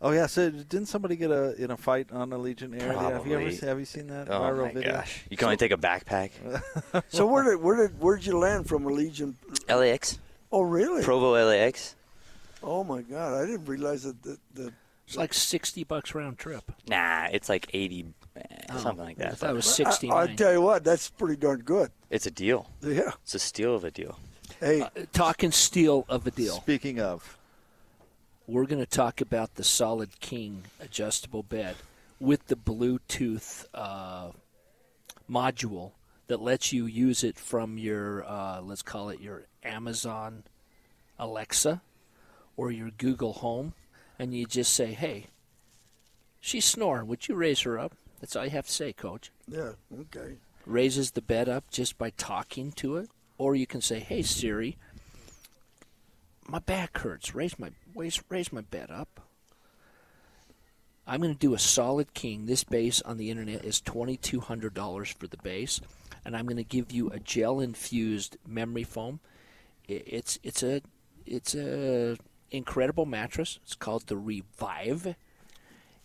[0.03, 2.93] Oh yeah, so didn't somebody get a in a fight on Allegiant Air?
[2.93, 3.57] Have you ever Probably.
[3.57, 4.93] have you seen that Oh viral my video?
[4.93, 5.25] gosh!
[5.29, 6.31] You can only take a backpack.
[7.11, 9.35] So where did where did where did you land from Allegiant?
[9.69, 10.19] LAX,
[10.51, 11.03] Oh really?
[11.03, 11.97] Provo, LAX.
[12.63, 13.43] Oh my God!
[13.43, 14.73] I didn't realize that the, the
[15.07, 16.73] It's like sixty bucks round trip.
[16.89, 19.33] Nah, it's like eighty, eh, Oh, something like that.
[19.33, 20.17] I thought it was I, 69.
[20.31, 21.91] I tell you what, that's pretty darn good.
[22.09, 22.71] It's a deal.
[22.81, 23.13] Yeah.
[23.23, 24.19] It's a steal of a deal.
[24.61, 26.55] Hey, Uh, talking steal of a deal.
[26.57, 27.39] Speaking of,
[28.47, 31.77] We're going to talk about the Solid King adjustable bed
[32.19, 34.31] with the Bluetooth uh,
[35.31, 35.93] module
[36.27, 40.43] that lets you use it from your, uh, let's call it your Amazon
[41.19, 41.81] Alexa
[42.57, 43.75] or your Google Home,
[44.19, 45.27] and you just say, "Hey,
[46.41, 47.07] she's snoring.
[47.09, 49.31] Would you raise her up?" That's all you have to say, Coach.
[49.49, 50.37] yeah, okay.
[50.67, 54.77] Raises the bed up just by talking to it, or you can say, "Hey Siri,
[56.47, 57.35] my back hurts.
[57.35, 59.21] Raise my raise, raise my bed up."
[61.07, 62.47] I'm going to do a solid king.
[62.47, 65.81] This base on the internet is $2,200 for the base,
[66.25, 69.19] and I'm going to give you a gel infused memory foam.
[69.89, 70.83] It's it's a
[71.27, 72.17] it's a
[72.53, 73.59] incredible mattress.
[73.65, 75.17] It's called the Revive,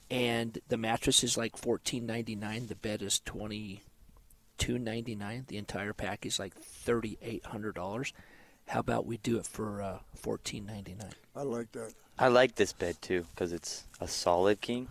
[0.09, 2.67] and the mattress is like $14.99.
[2.67, 3.83] The bed is twenty
[4.57, 5.45] two ninety nine.
[5.47, 8.11] The entire pack is like thirty eight hundred dollars.
[8.67, 11.13] How about we do it for uh, fourteen ninety nine?
[11.35, 11.93] I like that.
[12.17, 14.87] I like this bed too because it's a solid king.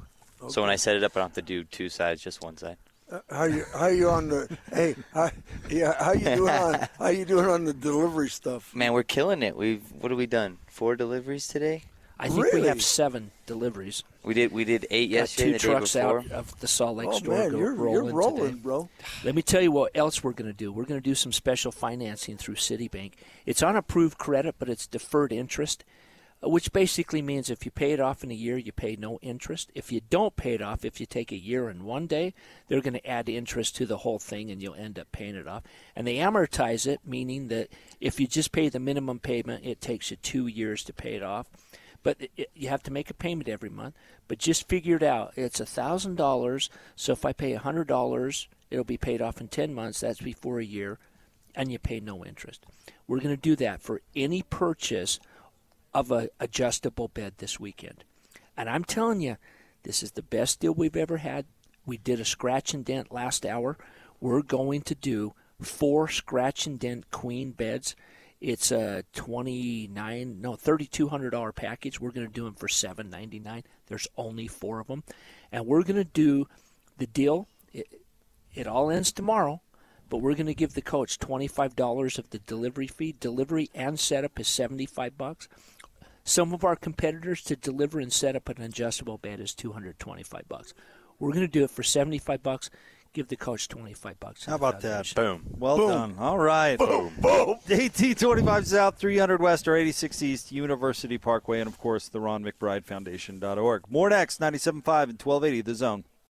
[0.49, 2.57] So when I set it up, I don't have to do two sides, just one
[2.57, 2.77] side.
[3.11, 5.31] Uh, how you how you on the hey how,
[5.69, 8.75] yeah how you doing on how you doing on the delivery stuff?
[8.75, 9.57] Man, we're killing it.
[9.57, 10.59] We've what have we done?
[10.67, 11.85] Four deliveries today.
[12.19, 14.05] I think we have seven deliveries.
[14.23, 15.47] We did we did eight Got yesterday.
[15.47, 16.19] two the trucks before.
[16.21, 17.39] out of the Salt Lake Oh store.
[17.39, 18.61] man, go, you're rolling you're rolling, today.
[18.63, 18.89] bro.
[19.25, 20.73] Let me tell you what else we're going to do.
[20.73, 23.13] We're going to do some special financing through Citibank.
[23.47, 25.85] It's on approved credit, but it's deferred interest,
[26.43, 29.19] uh, which basically means if you pay it off in a year, you pay no
[29.21, 29.71] interest.
[29.75, 32.33] If you don't pay it off, if you take a year and one day,
[32.69, 35.49] they're going to add interest to the whole thing and you'll end up paying it
[35.49, 35.65] off.
[35.97, 37.69] And they amortize it, meaning that
[38.01, 41.23] if you just pay the minimum payment, it takes you two years to pay it
[41.23, 41.49] off
[42.05, 43.97] but it, you have to make a payment every month.
[44.29, 45.33] But just figure it out.
[45.35, 46.71] It's a thousand dollars.
[46.95, 50.01] So if I pay a hundred dollars, it'll be paid off in ten months.
[50.01, 51.01] That's before a year,
[51.57, 52.65] and you pay no interest.
[53.09, 55.19] We're going to do that for any purchase
[55.93, 58.05] of a adjustable bed this weekend.
[58.57, 59.37] And I'm telling you,
[59.83, 61.47] this is the best deal we've ever had.
[61.87, 63.77] We did a scratch and dent last hour.
[64.21, 67.95] We're going to do four scratch and dent queen beds.
[68.47, 71.99] It's a twenty nine, no, thirty two hundred dollar package.
[71.99, 73.63] We're going to do them for seven ninety nine.
[73.87, 75.03] There's only four of them,
[75.51, 76.47] and we're going to do
[76.99, 77.49] the deal.
[77.73, 77.87] It,
[78.55, 79.63] it all ends tomorrow,
[80.11, 83.15] but we're going to give the coach twenty five dollars of the delivery fee.
[83.19, 85.49] Delivery and setup is seventy five bucks.
[86.23, 90.73] Some of our competitors to deliver and set up an adjustable bed is 225 bucks.
[91.19, 92.71] We're going to do it for 75 bucks.
[93.15, 94.45] Give the coach 25 bucks.
[94.45, 95.15] How about that?
[95.15, 95.45] Boom.
[95.57, 95.89] Well Boom.
[95.89, 96.15] done.
[96.19, 96.77] All right.
[96.77, 97.13] Boom.
[97.21, 97.59] Boom.
[97.71, 102.45] AT 25 South, 300 West, or 86 East, University Parkway, and of course, the Ron
[102.45, 103.85] McBride Foundation.org.
[103.89, 106.05] More next, 97.5 and 1280, The Zone.